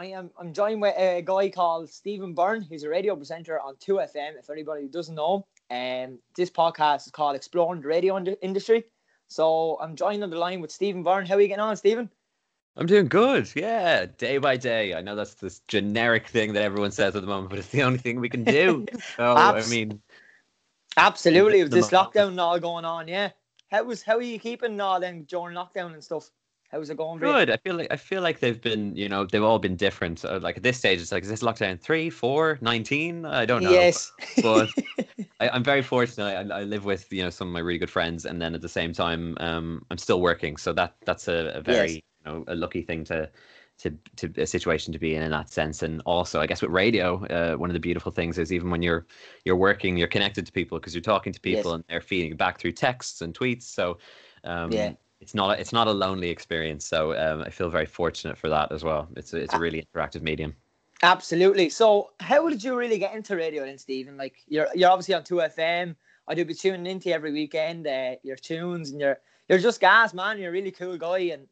I 0.00 0.06
am 0.06 0.30
I'm 0.38 0.54
joined 0.54 0.80
with 0.80 0.96
a 0.96 1.20
guy 1.20 1.50
called 1.50 1.90
Stephen 1.90 2.32
Byrne. 2.32 2.62
He's 2.62 2.84
a 2.84 2.88
radio 2.88 3.14
presenter 3.14 3.60
on 3.60 3.74
2FM. 3.76 4.38
If 4.38 4.48
anybody 4.48 4.88
doesn't 4.88 5.14
know 5.14 5.46
and 5.68 6.12
um, 6.12 6.18
this 6.34 6.48
podcast 6.48 7.04
is 7.04 7.12
called 7.12 7.36
Exploring 7.36 7.82
the 7.82 7.88
Radio 7.88 8.18
Industry. 8.40 8.84
So 9.28 9.78
I'm 9.78 9.96
joined 9.96 10.22
on 10.22 10.30
the 10.30 10.38
line 10.38 10.62
with 10.62 10.70
Stephen 10.72 11.02
Byrne. 11.02 11.26
How 11.26 11.34
are 11.34 11.40
you 11.42 11.48
getting 11.48 11.60
on, 11.60 11.76
Stephen? 11.76 12.08
I'm 12.78 12.86
doing 12.86 13.08
good. 13.08 13.50
Yeah, 13.54 14.06
day 14.06 14.38
by 14.38 14.56
day. 14.56 14.94
I 14.94 15.02
know 15.02 15.16
that's 15.16 15.34
this 15.34 15.60
generic 15.68 16.28
thing 16.28 16.54
that 16.54 16.62
everyone 16.62 16.92
says 16.92 17.14
at 17.14 17.20
the 17.20 17.28
moment, 17.28 17.50
but 17.50 17.58
it's 17.58 17.68
the 17.68 17.82
only 17.82 17.98
thing 17.98 18.20
we 18.20 18.30
can 18.30 18.44
do. 18.44 18.86
So 19.18 19.36
Abs- 19.36 19.68
I 19.68 19.70
mean, 19.70 20.00
absolutely. 20.96 21.62
With 21.62 21.72
this 21.72 21.90
lockdown 21.90 22.28
and 22.28 22.40
all 22.40 22.58
going 22.58 22.86
on, 22.86 23.06
yeah. 23.06 23.32
How 23.70 23.82
was 23.82 24.02
how 24.02 24.16
are 24.16 24.22
you 24.22 24.38
keeping 24.38 24.80
all 24.80 24.98
then 24.98 25.24
during 25.24 25.54
lockdown 25.54 25.92
and 25.92 26.02
stuff? 26.02 26.30
How's 26.70 26.88
it 26.88 26.96
going? 26.96 27.18
Good. 27.18 27.50
I 27.50 27.56
feel 27.56 27.74
like 27.74 27.88
I 27.90 27.96
feel 27.96 28.22
like 28.22 28.38
they've 28.38 28.60
been, 28.60 28.94
you 28.94 29.08
know, 29.08 29.24
they've 29.24 29.42
all 29.42 29.58
been 29.58 29.74
different. 29.74 30.24
Uh, 30.24 30.38
like 30.40 30.56
at 30.56 30.62
this 30.62 30.78
stage, 30.78 31.00
it's 31.00 31.10
like, 31.10 31.24
is 31.24 31.28
this 31.28 31.42
lockdown 31.42 31.80
three, 31.80 32.10
four, 32.10 32.58
19? 32.60 33.24
I 33.24 33.44
don't 33.44 33.64
know. 33.64 33.72
Yes. 33.72 34.12
but 34.40 34.68
I, 35.40 35.48
am 35.56 35.64
very 35.64 35.82
fortunate. 35.82 36.52
I, 36.52 36.60
I, 36.60 36.62
live 36.62 36.84
with, 36.84 37.12
you 37.12 37.24
know, 37.24 37.30
some 37.30 37.48
of 37.48 37.54
my 37.54 37.58
really 37.58 37.78
good 37.78 37.90
friends, 37.90 38.24
and 38.24 38.40
then 38.40 38.54
at 38.54 38.60
the 38.60 38.68
same 38.68 38.92
time, 38.92 39.36
um, 39.40 39.84
I'm 39.90 39.98
still 39.98 40.20
working. 40.20 40.56
So 40.56 40.72
that 40.74 40.94
that's 41.04 41.26
a, 41.26 41.52
a 41.56 41.60
very, 41.60 41.90
yes. 41.90 41.94
you 41.96 42.32
know, 42.32 42.44
a 42.46 42.54
lucky 42.54 42.82
thing 42.82 43.04
to. 43.04 43.30
To, 43.80 43.96
to 44.16 44.30
a 44.36 44.46
situation 44.46 44.92
to 44.92 44.98
be 44.98 45.14
in 45.14 45.22
in 45.22 45.30
that 45.30 45.48
sense 45.48 45.82
and 45.82 46.02
also 46.04 46.38
i 46.38 46.46
guess 46.46 46.60
with 46.60 46.70
radio 46.70 47.24
uh, 47.28 47.56
one 47.56 47.70
of 47.70 47.72
the 47.72 47.80
beautiful 47.80 48.12
things 48.12 48.36
is 48.36 48.52
even 48.52 48.68
when 48.68 48.82
you're 48.82 49.06
you're 49.46 49.56
working 49.56 49.96
you're 49.96 50.06
connected 50.06 50.44
to 50.44 50.52
people 50.52 50.78
because 50.78 50.94
you're 50.94 51.00
talking 51.00 51.32
to 51.32 51.40
people 51.40 51.70
yes. 51.70 51.76
and 51.76 51.84
they're 51.88 52.02
feeding 52.02 52.36
back 52.36 52.60
through 52.60 52.72
texts 52.72 53.22
and 53.22 53.32
tweets 53.32 53.62
so 53.62 53.96
um, 54.44 54.70
yeah 54.70 54.92
it's 55.20 55.34
not 55.34 55.50
a, 55.50 55.60
it's 55.60 55.72
not 55.72 55.86
a 55.86 55.92
lonely 55.92 56.30
experience. 56.30 56.86
So 56.86 57.16
um, 57.16 57.42
I 57.42 57.50
feel 57.50 57.68
very 57.68 57.86
fortunate 57.86 58.38
for 58.38 58.48
that 58.48 58.72
as 58.72 58.82
well. 58.82 59.08
It's 59.16 59.32
a, 59.32 59.38
it's 59.38 59.54
a 59.54 59.58
really 59.58 59.86
interactive 59.94 60.22
medium. 60.22 60.56
Absolutely. 61.02 61.70
So 61.70 62.10
how 62.20 62.48
did 62.48 62.62
you 62.62 62.76
really 62.76 62.98
get 62.98 63.14
into 63.14 63.36
radio 63.36 63.64
then, 63.64 63.78
Stephen? 63.78 64.16
Like 64.16 64.36
you're 64.48 64.68
you're 64.74 64.90
obviously 64.90 65.14
on 65.14 65.24
two 65.24 65.36
FM. 65.36 65.94
I 66.28 66.34
do 66.34 66.44
be 66.44 66.54
tuning 66.54 66.86
into 66.86 67.12
every 67.12 67.32
weekend. 67.32 67.86
Uh, 67.86 68.16
your 68.22 68.36
tunes 68.36 68.90
and 68.90 69.00
you're 69.00 69.18
you're 69.48 69.58
just 69.58 69.80
gas, 69.80 70.14
man. 70.14 70.38
You're 70.38 70.50
a 70.50 70.52
really 70.52 70.70
cool 70.70 70.96
guy, 70.96 71.18
and 71.18 71.46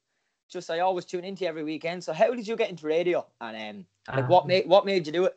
just 0.49 0.71
I 0.71 0.81
always 0.81 1.05
tune 1.05 1.25
into 1.25 1.47
every 1.47 1.65
weekend. 1.65 2.05
So 2.05 2.13
how 2.13 2.33
did 2.35 2.47
you 2.47 2.57
get 2.57 2.71
into 2.71 2.87
radio? 2.87 3.27
And 3.41 3.87
um, 4.09 4.17
like 4.17 4.29
what 4.29 4.43
um, 4.43 4.49
made 4.49 4.67
what 4.67 4.87
made 4.87 5.07
you 5.07 5.13
do 5.13 5.25
it? 5.25 5.37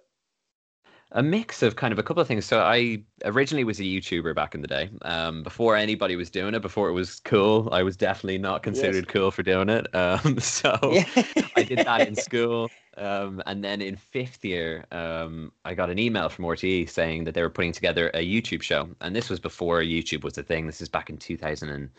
A 1.14 1.22
mix 1.22 1.62
of 1.62 1.76
kind 1.76 1.92
of 1.92 2.00
a 2.00 2.04
couple 2.04 2.22
of 2.22 2.28
things. 2.28 2.46
So 2.46 2.62
I 2.62 3.04
originally 3.26 3.66
was 3.66 3.80
a 3.80 3.84
YouTuber 3.84 4.34
back 4.34 4.56
in 4.56 4.62
the 4.62 4.68
day. 4.68 4.90
Um, 5.02 5.44
before 5.44 5.76
anybody 5.76 6.16
was 6.16 6.30
doing 6.30 6.54
it, 6.54 6.62
before 6.62 6.88
it 6.88 6.94
was 6.94 7.20
cool, 7.20 7.68
I 7.72 7.84
was 7.84 7.98
definitely 7.98 8.38
not 8.38 8.64
considered 8.64 9.06
yes. 9.06 9.14
cool 9.14 9.32
for 9.32 9.44
doing 9.44 9.70
it. 9.70 9.88
Um, 10.02 10.40
so 10.40 10.78
yeah. 10.92 11.06
I 11.56 11.64
did 11.64 11.80
that 11.80 12.08
in 12.08 12.16
school. 12.30 12.70
Um, 12.98 13.42
and 13.46 13.64
then 13.64 13.82
in 13.82 13.96
fifth 13.96 14.44
year, 14.44 14.86
um, 14.92 15.52
I 15.64 15.74
got 15.74 15.90
an 15.90 16.00
email 16.00 16.28
from 16.28 16.46
RTE 16.46 16.90
saying 16.90 17.26
that 17.26 17.36
they 17.36 17.42
were 17.42 17.50
putting 17.50 17.72
together 17.72 18.10
a 18.14 18.26
YouTube 18.26 18.64
show. 18.64 18.90
And 19.02 19.16
this 19.16 19.30
was 19.30 19.40
before 19.40 19.82
YouTube 19.82 20.24
was 20.24 20.38
a 20.38 20.44
thing. 20.44 20.66
This 20.66 20.82
is 20.82 20.90
back 20.90 21.10
in 21.10 21.18
2000. 21.18 21.70
And 21.70 21.90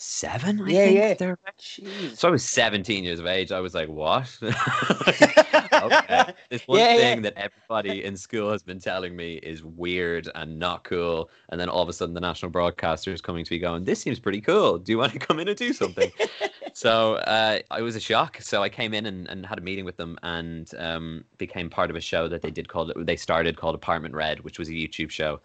seven. 0.00 0.62
I 0.62 0.68
yeah, 0.68 1.14
think, 1.14 1.38
yeah. 1.78 2.14
So 2.14 2.28
I 2.28 2.30
was 2.30 2.44
17 2.44 3.04
years 3.04 3.20
of 3.20 3.26
age. 3.26 3.52
I 3.52 3.60
was 3.60 3.74
like, 3.74 3.88
what? 3.88 4.36
okay. 4.42 6.32
This 6.50 6.66
one 6.66 6.78
yeah, 6.78 6.96
thing 6.96 7.24
yeah. 7.24 7.30
that 7.30 7.34
everybody 7.36 8.04
in 8.04 8.16
school 8.16 8.50
has 8.50 8.62
been 8.62 8.78
telling 8.78 9.14
me 9.14 9.34
is 9.36 9.62
weird 9.62 10.28
and 10.34 10.58
not 10.58 10.84
cool. 10.84 11.30
And 11.50 11.60
then 11.60 11.68
all 11.68 11.82
of 11.82 11.88
a 11.88 11.92
sudden, 11.92 12.14
the 12.14 12.20
national 12.20 12.50
broadcaster 12.50 13.12
is 13.12 13.20
coming 13.20 13.44
to 13.44 13.52
me 13.52 13.58
going, 13.58 13.84
this 13.84 14.00
seems 14.00 14.18
pretty 14.18 14.40
cool. 14.40 14.78
Do 14.78 14.92
you 14.92 14.98
want 14.98 15.12
to 15.12 15.18
come 15.18 15.38
in 15.38 15.48
and 15.48 15.56
do 15.56 15.72
something? 15.72 16.10
so 16.80 17.14
uh, 17.16 17.58
it 17.76 17.82
was 17.82 17.94
a 17.94 18.00
shock. 18.00 18.38
So 18.40 18.62
I 18.62 18.70
came 18.70 18.94
in 18.94 19.04
and, 19.04 19.28
and 19.28 19.44
had 19.44 19.58
a 19.58 19.60
meeting 19.60 19.84
with 19.84 19.98
them 19.98 20.18
and 20.22 20.70
um, 20.78 21.24
became 21.36 21.68
part 21.68 21.90
of 21.90 21.96
a 21.96 22.00
show 22.00 22.26
that 22.28 22.40
they 22.40 22.50
did 22.50 22.68
called, 22.68 22.92
they 22.96 23.16
started 23.16 23.58
called 23.58 23.74
Apartment 23.74 24.14
Red, 24.14 24.40
which 24.40 24.58
was 24.58 24.70
a 24.70 24.72
YouTube 24.72 25.10
show 25.10 25.40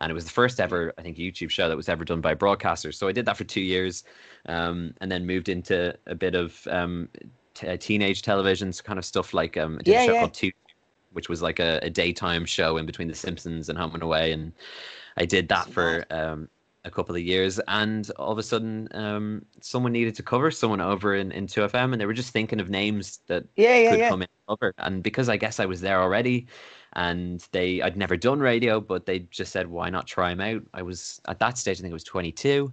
and 0.00 0.10
it 0.10 0.14
was 0.14 0.24
the 0.24 0.30
first 0.30 0.58
ever 0.58 0.92
I 0.98 1.02
think 1.02 1.16
YouTube 1.16 1.50
show 1.50 1.68
that 1.68 1.76
was 1.76 1.88
ever 1.88 2.04
done 2.04 2.20
by 2.20 2.34
broadcasters. 2.34 2.94
So 2.94 3.06
I 3.06 3.12
did 3.12 3.24
that 3.26 3.36
for 3.36 3.44
two 3.44 3.60
years, 3.60 4.02
um, 4.46 4.94
and 5.00 5.12
then 5.12 5.26
moved 5.26 5.48
into 5.48 5.96
a 6.06 6.14
bit 6.14 6.34
of 6.34 6.66
um, 6.68 7.08
t- 7.54 7.68
uh, 7.68 7.76
teenage 7.76 8.22
television, 8.22 8.72
so 8.72 8.82
kind 8.82 8.98
of 8.98 9.04
stuff 9.04 9.32
like 9.32 9.56
um, 9.56 9.76
I 9.78 9.82
did 9.82 9.92
yeah, 9.92 10.02
a 10.02 10.06
show 10.06 10.12
yeah. 10.14 10.20
called 10.20 10.34
Two, 10.34 10.50
which 11.12 11.28
was 11.28 11.40
like 11.40 11.60
a, 11.60 11.78
a, 11.82 11.90
daytime 11.90 12.44
show 12.46 12.78
in 12.78 12.86
between 12.86 13.08
The 13.08 13.14
Simpsons 13.14 13.68
and 13.68 13.78
Home 13.78 13.94
and 13.94 14.02
Away, 14.02 14.32
and 14.32 14.52
I 15.16 15.26
did 15.26 15.48
that 15.48 15.70
for. 15.70 16.04
Um, 16.10 16.48
a 16.84 16.90
couple 16.90 17.14
of 17.14 17.20
years 17.20 17.60
and 17.68 18.10
all 18.18 18.32
of 18.32 18.38
a 18.38 18.42
sudden 18.42 18.88
um, 18.92 19.44
someone 19.60 19.92
needed 19.92 20.14
to 20.14 20.22
cover 20.22 20.50
someone 20.50 20.80
over 20.80 21.14
in, 21.14 21.30
in 21.32 21.46
2fm 21.46 21.92
and 21.92 22.00
they 22.00 22.06
were 22.06 22.14
just 22.14 22.32
thinking 22.32 22.58
of 22.58 22.70
names 22.70 23.20
that 23.26 23.44
yeah, 23.56 23.76
yeah, 23.76 23.90
could 23.90 23.98
yeah. 23.98 24.08
come 24.08 24.22
in 24.22 24.28
over 24.48 24.72
and 24.78 25.02
because 25.02 25.28
i 25.28 25.36
guess 25.36 25.60
i 25.60 25.66
was 25.66 25.82
there 25.82 26.00
already 26.00 26.46
and 26.94 27.46
they 27.52 27.82
I'd 27.82 27.96
never 27.96 28.16
done 28.16 28.40
radio, 28.40 28.80
but 28.80 29.06
they 29.06 29.20
just 29.20 29.52
said 29.52 29.68
why 29.68 29.90
not 29.90 30.06
try 30.06 30.32
him 30.32 30.40
out. 30.40 30.62
I 30.74 30.82
was 30.82 31.20
at 31.28 31.38
that 31.38 31.58
stage, 31.58 31.78
I 31.78 31.82
think 31.82 31.92
I 31.92 31.94
was 31.94 32.04
22, 32.04 32.72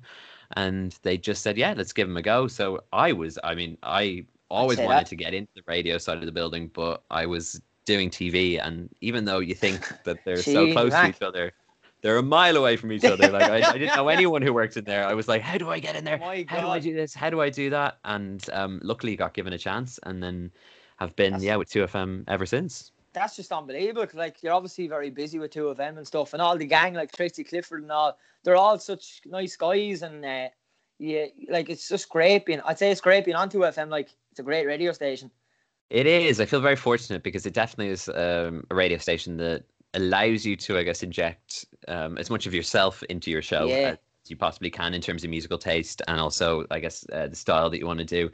and 0.55 0.97
they 1.03 1.17
just 1.17 1.41
said 1.43 1.57
yeah, 1.57 1.73
let's 1.75 1.93
give 1.93 2.07
him 2.07 2.17
a 2.17 2.21
go. 2.21 2.47
So 2.47 2.83
I 2.93 3.11
was, 3.11 3.37
I 3.43 3.55
mean, 3.55 3.77
I 3.83 4.25
always 4.49 4.77
wanted 4.77 5.01
that. 5.01 5.07
to 5.07 5.15
get 5.15 5.33
into 5.33 5.51
the 5.55 5.63
radio 5.67 5.97
side 5.97 6.17
of 6.17 6.25
the 6.25 6.31
building, 6.31 6.69
but 6.73 7.03
I 7.11 7.25
was 7.25 7.61
doing 7.85 8.09
TV, 8.09 8.59
and 8.63 8.89
even 9.01 9.25
though 9.25 9.39
you 9.39 9.53
think 9.53 9.87
that 10.03 10.23
they're 10.25 10.41
so 10.41 10.71
close 10.71 10.93
to 10.93 11.09
each 11.09 11.21
other. 11.21 11.53
They're 12.01 12.17
a 12.17 12.23
mile 12.23 12.57
away 12.57 12.77
from 12.77 12.91
each 12.91 13.03
other. 13.03 13.27
Like 13.29 13.49
I, 13.49 13.69
I, 13.69 13.77
didn't 13.77 13.95
know 13.95 14.07
anyone 14.09 14.41
who 14.41 14.53
worked 14.53 14.77
in 14.77 14.85
there. 14.85 15.05
I 15.05 15.13
was 15.13 15.27
like, 15.27 15.41
"How 15.41 15.57
do 15.57 15.69
I 15.69 15.79
get 15.79 15.95
in 15.95 16.03
there? 16.03 16.17
How 16.19 16.61
do 16.61 16.67
I 16.67 16.79
do 16.79 16.93
this? 16.93 17.13
How 17.13 17.29
do 17.29 17.41
I 17.41 17.49
do 17.49 17.69
that?" 17.71 17.97
And 18.05 18.47
um, 18.53 18.79
luckily, 18.83 19.15
got 19.15 19.33
given 19.33 19.53
a 19.53 19.57
chance, 19.57 19.99
and 20.03 20.21
then 20.21 20.51
have 20.97 21.15
been 21.15 21.33
That's... 21.33 21.43
yeah 21.43 21.55
with 21.55 21.69
two 21.69 21.83
FM 21.83 22.23
ever 22.27 22.45
since 22.45 22.91
that's 23.17 23.35
just 23.35 23.51
unbelievable. 23.51 24.05
Like 24.13 24.43
you're 24.43 24.53
obviously 24.53 24.87
very 24.87 25.09
busy 25.09 25.39
with 25.39 25.51
two 25.51 25.67
of 25.67 25.77
them 25.77 25.97
and 25.97 26.05
stuff, 26.05 26.33
and 26.33 26.41
all 26.41 26.57
the 26.57 26.65
gang 26.65 26.93
like 26.93 27.11
Tracy 27.11 27.43
Clifford 27.43 27.81
and 27.81 27.91
all. 27.91 28.17
They're 28.43 28.55
all 28.55 28.77
such 28.79 29.21
nice 29.25 29.55
guys, 29.55 30.03
and 30.03 30.23
uh, 30.23 30.49
yeah, 30.99 31.25
like 31.49 31.69
it's 31.69 31.89
just 31.89 32.09
great 32.09 32.45
being. 32.45 32.61
I'd 32.61 32.79
say 32.79 32.91
it's 32.91 33.01
great 33.01 33.25
being 33.25 33.35
on 33.35 33.49
two 33.49 33.59
FM. 33.59 33.89
Like 33.89 34.09
it's 34.31 34.39
a 34.39 34.43
great 34.43 34.65
radio 34.65 34.91
station. 34.91 35.31
It 35.89 36.05
is. 36.05 36.39
I 36.39 36.45
feel 36.45 36.59
very 36.59 36.75
fortunate 36.75 37.23
because 37.23 37.45
it 37.45 37.53
definitely 37.53 37.89
is 37.89 38.09
um, 38.09 38.65
a 38.69 38.75
radio 38.75 38.97
station 38.97 39.37
that 39.37 39.63
allows 39.97 40.45
you 40.45 40.55
to, 40.55 40.77
I 40.77 40.83
guess, 40.83 41.03
inject 41.03 41.65
um, 41.87 42.17
as 42.17 42.29
much 42.29 42.45
of 42.45 42.53
yourself 42.53 43.03
into 43.03 43.29
your 43.31 43.41
show 43.41 43.65
yeah 43.65 43.95
you 44.29 44.35
possibly 44.35 44.69
can 44.69 44.93
in 44.93 45.01
terms 45.01 45.23
of 45.23 45.29
musical 45.29 45.57
taste 45.57 46.01
and 46.07 46.19
also 46.19 46.65
I 46.71 46.79
guess 46.79 47.05
uh, 47.11 47.27
the 47.27 47.35
style 47.35 47.69
that 47.69 47.79
you 47.79 47.87
want 47.87 47.99
to 47.99 48.05
do. 48.05 48.29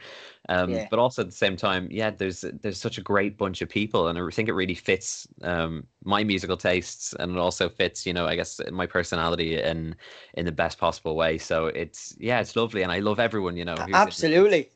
Um, 0.49 0.71
yeah. 0.71 0.87
But 0.89 0.99
also 0.99 1.21
at 1.21 1.29
the 1.29 1.35
same 1.35 1.55
time, 1.55 1.87
yeah, 1.91 2.09
there's 2.09 2.43
there's 2.61 2.79
such 2.79 2.97
a 2.97 3.01
great 3.01 3.37
bunch 3.37 3.61
of 3.61 3.69
people, 3.69 4.07
and 4.07 4.17
I 4.17 4.29
think 4.31 4.49
it 4.49 4.53
really 4.53 4.75
fits 4.75 5.27
um, 5.41 5.87
my 6.03 6.23
musical 6.23 6.57
tastes, 6.57 7.13
and 7.19 7.31
it 7.31 7.37
also 7.37 7.69
fits, 7.69 8.05
you 8.05 8.13
know, 8.13 8.25
I 8.25 8.35
guess 8.35 8.59
my 8.71 8.85
personality 8.85 9.61
in 9.61 9.95
in 10.33 10.45
the 10.45 10.51
best 10.51 10.77
possible 10.77 11.15
way. 11.15 11.37
So 11.37 11.67
it's 11.67 12.15
yeah, 12.19 12.39
it's 12.39 12.55
lovely, 12.55 12.83
and 12.83 12.91
I 12.91 12.99
love 12.99 13.19
everyone, 13.19 13.57
you 13.57 13.65
know. 13.65 13.75
Absolutely. 13.75 14.69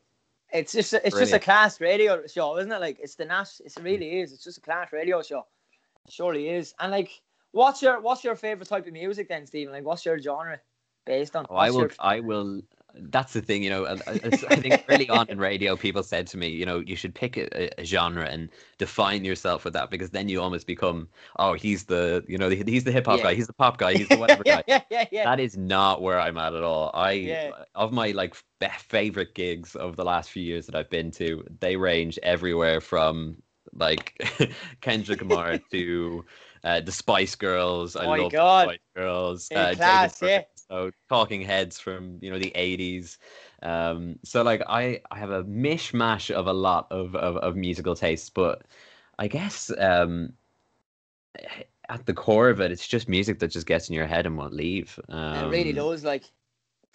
It's 0.50 0.72
just 0.72 0.94
it's 0.94 1.10
Brilliant. 1.10 1.30
just 1.30 1.32
a 1.34 1.44
class 1.44 1.80
radio 1.80 2.26
show, 2.26 2.56
isn't 2.56 2.72
it? 2.72 2.80
Like 2.80 2.98
it's 3.00 3.16
the 3.16 3.26
Nash. 3.26 3.60
It 3.60 3.74
really 3.82 4.20
is. 4.20 4.32
It's 4.32 4.44
just 4.44 4.58
a 4.58 4.62
class 4.62 4.92
radio 4.92 5.22
show. 5.22 5.44
Surely 6.08 6.48
is. 6.48 6.74
And 6.80 6.92
like, 6.92 7.20
what's 7.52 7.82
your 7.82 8.00
what's 8.00 8.24
your 8.24 8.36
favorite 8.36 8.68
type 8.68 8.86
of 8.86 8.92
music 8.92 9.28
then, 9.28 9.46
Stephen? 9.46 9.72
Like, 9.72 9.84
what's 9.84 10.04
your 10.04 10.18
genre? 10.18 10.60
based 11.08 11.34
on. 11.34 11.46
Oh, 11.50 11.56
I 11.56 11.70
will. 11.70 11.80
Your... 11.80 11.90
I 11.98 12.20
will. 12.20 12.60
That's 12.94 13.32
the 13.32 13.42
thing, 13.42 13.62
you 13.62 13.70
know. 13.70 13.86
I, 13.86 13.92
I 14.06 14.56
think 14.56 14.84
early 14.88 15.08
on 15.08 15.28
in 15.28 15.38
radio, 15.38 15.76
people 15.76 16.02
said 16.02 16.26
to 16.28 16.36
me, 16.36 16.48
you 16.48 16.64
know, 16.64 16.78
you 16.78 16.96
should 16.96 17.14
pick 17.14 17.36
a, 17.36 17.80
a, 17.80 17.84
genre 17.84 18.24
and 18.24 18.48
define 18.78 19.24
yourself 19.24 19.64
with 19.64 19.74
that 19.74 19.90
because 19.90 20.10
then 20.10 20.28
you 20.28 20.40
almost 20.40 20.66
become, 20.66 21.08
oh, 21.38 21.52
he's 21.52 21.84
the, 21.84 22.24
you 22.26 22.38
know, 22.38 22.48
he's 22.48 22.84
the 22.84 22.92
hip 22.92 23.06
hop 23.06 23.18
yeah. 23.18 23.24
guy, 23.24 23.34
he's 23.34 23.46
the 23.46 23.52
pop 23.52 23.76
guy, 23.76 23.94
he's 23.94 24.08
the 24.08 24.16
whatever 24.18 24.42
yeah, 24.46 24.56
guy. 24.56 24.62
Yeah, 24.66 24.82
yeah, 24.90 25.04
yeah. 25.12 25.24
That 25.24 25.38
is 25.38 25.56
not 25.56 26.02
where 26.02 26.18
I'm 26.18 26.38
at 26.38 26.54
at 26.54 26.62
all. 26.62 26.90
I 26.94 27.12
yeah. 27.12 27.50
of 27.74 27.92
my 27.92 28.10
like 28.12 28.34
favorite 28.78 29.34
gigs 29.34 29.76
of 29.76 29.96
the 29.96 30.04
last 30.04 30.30
few 30.30 30.42
years 30.42 30.66
that 30.66 30.74
I've 30.74 30.90
been 30.90 31.10
to, 31.12 31.44
they 31.60 31.76
range 31.76 32.18
everywhere 32.22 32.80
from 32.80 33.36
like 33.72 34.52
Kendrick 34.80 35.20
Lamar 35.20 35.58
to 35.70 36.24
uh, 36.64 36.80
the 36.80 36.92
Spice 36.92 37.34
Girls. 37.34 37.96
I 37.96 38.06
oh 38.06 38.22
love 38.22 38.32
God. 38.32 38.68
Spice 38.68 38.78
Girls. 38.96 39.48
Uh, 39.54 39.74
class, 39.74 40.22
yeah. 40.22 40.42
So 40.68 40.90
Talking 41.08 41.40
Heads 41.40 41.80
from 41.80 42.18
you 42.20 42.30
know 42.30 42.38
the 42.38 42.52
eighties. 42.54 43.18
Um, 43.62 44.18
so 44.24 44.42
like 44.42 44.62
I 44.68 45.00
I 45.10 45.18
have 45.18 45.30
a 45.30 45.44
mishmash 45.44 46.30
of 46.30 46.46
a 46.46 46.52
lot 46.52 46.86
of 46.90 47.14
of, 47.14 47.36
of 47.38 47.56
musical 47.56 47.94
tastes, 47.94 48.30
but 48.30 48.62
I 49.18 49.28
guess 49.28 49.70
um, 49.78 50.32
at 51.88 52.06
the 52.06 52.14
core 52.14 52.50
of 52.50 52.60
it, 52.60 52.70
it's 52.70 52.86
just 52.86 53.08
music 53.08 53.38
that 53.38 53.48
just 53.48 53.66
gets 53.66 53.88
in 53.88 53.94
your 53.94 54.06
head 54.06 54.26
and 54.26 54.36
won't 54.36 54.52
leave. 54.52 54.98
Um, 55.08 55.46
it 55.46 55.48
really 55.48 55.72
does, 55.72 56.04
like. 56.04 56.24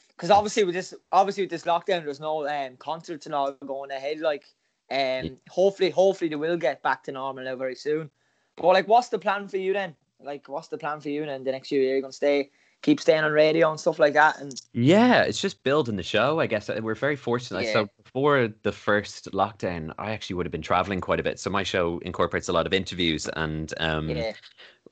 Because 0.09 0.29
obviously 0.29 0.63
with 0.63 0.75
this, 0.75 0.93
obviously 1.11 1.43
with 1.43 1.49
this 1.49 1.63
lockdown, 1.63 2.05
there's 2.05 2.19
no 2.19 2.47
um, 2.47 2.77
concerts 2.77 3.25
and 3.25 3.33
all 3.33 3.51
going 3.65 3.89
ahead. 3.89 4.19
Like, 4.19 4.45
um, 4.91 4.97
yeah. 4.97 5.29
hopefully, 5.49 5.89
hopefully 5.89 6.29
they 6.29 6.35
will 6.35 6.57
get 6.57 6.83
back 6.83 7.03
to 7.03 7.11
normal 7.11 7.43
now 7.43 7.55
very 7.55 7.75
soon. 7.75 8.09
But 8.57 8.67
like, 8.67 8.87
what's 8.87 9.09
the 9.09 9.19
plan 9.19 9.47
for 9.47 9.57
you 9.57 9.73
then? 9.73 9.95
Like, 10.23 10.47
what's 10.47 10.67
the 10.67 10.77
plan 10.77 10.99
for 10.99 11.09
you 11.09 11.25
then? 11.25 11.43
The 11.43 11.51
next 11.51 11.71
year, 11.71 11.83
you're 11.83 12.01
gonna 12.01 12.13
stay 12.13 12.51
keep 12.83 12.99
staying 12.99 13.23
on 13.23 13.31
radio 13.31 13.71
and 13.71 13.79
stuff 13.79 13.97
like 13.97 14.13
that. 14.13 14.39
And 14.39 14.61
yeah, 14.73 15.23
it's 15.23 15.41
just 15.41 15.63
building 15.63 15.95
the 15.95 16.03
show. 16.03 16.39
I 16.39 16.45
guess 16.45 16.69
we're 16.69 16.93
very 16.95 17.15
fortunate. 17.15 17.63
Yeah. 17.63 17.73
So 17.73 17.89
before 18.03 18.49
the 18.61 18.71
first 18.71 19.31
lockdown, 19.31 19.93
I 19.97 20.11
actually 20.11 20.35
would 20.35 20.45
have 20.45 20.51
been 20.51 20.61
traveling 20.61 21.01
quite 21.01 21.19
a 21.19 21.23
bit. 21.23 21.39
So 21.39 21.49
my 21.49 21.63
show 21.63 21.97
incorporates 21.99 22.49
a 22.49 22.53
lot 22.53 22.67
of 22.67 22.73
interviews 22.73 23.27
and 23.35 23.73
um, 23.79 24.09
yeah, 24.09 24.33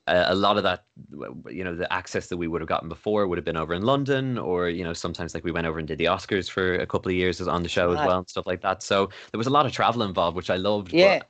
a, 0.06 0.32
a 0.32 0.34
lot 0.34 0.56
of 0.56 0.62
that, 0.62 0.84
you 1.48 1.62
know, 1.62 1.76
the 1.76 1.92
access 1.92 2.28
that 2.28 2.38
we 2.38 2.48
would 2.48 2.62
have 2.62 2.68
gotten 2.68 2.88
before 2.88 3.26
would 3.26 3.38
have 3.38 3.44
been 3.44 3.58
over 3.58 3.74
in 3.74 3.82
London, 3.82 4.38
or 4.38 4.70
you 4.70 4.82
know, 4.82 4.94
sometimes 4.94 5.34
like 5.34 5.44
we 5.44 5.52
went 5.52 5.66
over 5.66 5.78
and 5.78 5.86
did 5.86 5.98
the 5.98 6.06
Oscars 6.06 6.50
for 6.50 6.74
a 6.76 6.86
couple 6.86 7.10
of 7.10 7.14
years 7.14 7.40
as- 7.40 7.48
on 7.48 7.62
the 7.62 7.68
show 7.68 7.92
as 7.92 7.98
well 7.98 8.18
and 8.18 8.28
stuff 8.28 8.46
like 8.46 8.62
that. 8.62 8.82
So 8.82 9.10
there 9.30 9.38
was 9.38 9.46
a 9.46 9.50
lot 9.50 9.66
of 9.66 9.72
travel 9.72 10.02
involved, 10.02 10.36
which 10.36 10.50
I 10.50 10.56
loved. 10.56 10.92
Yeah. 10.92 11.18
But 11.18 11.28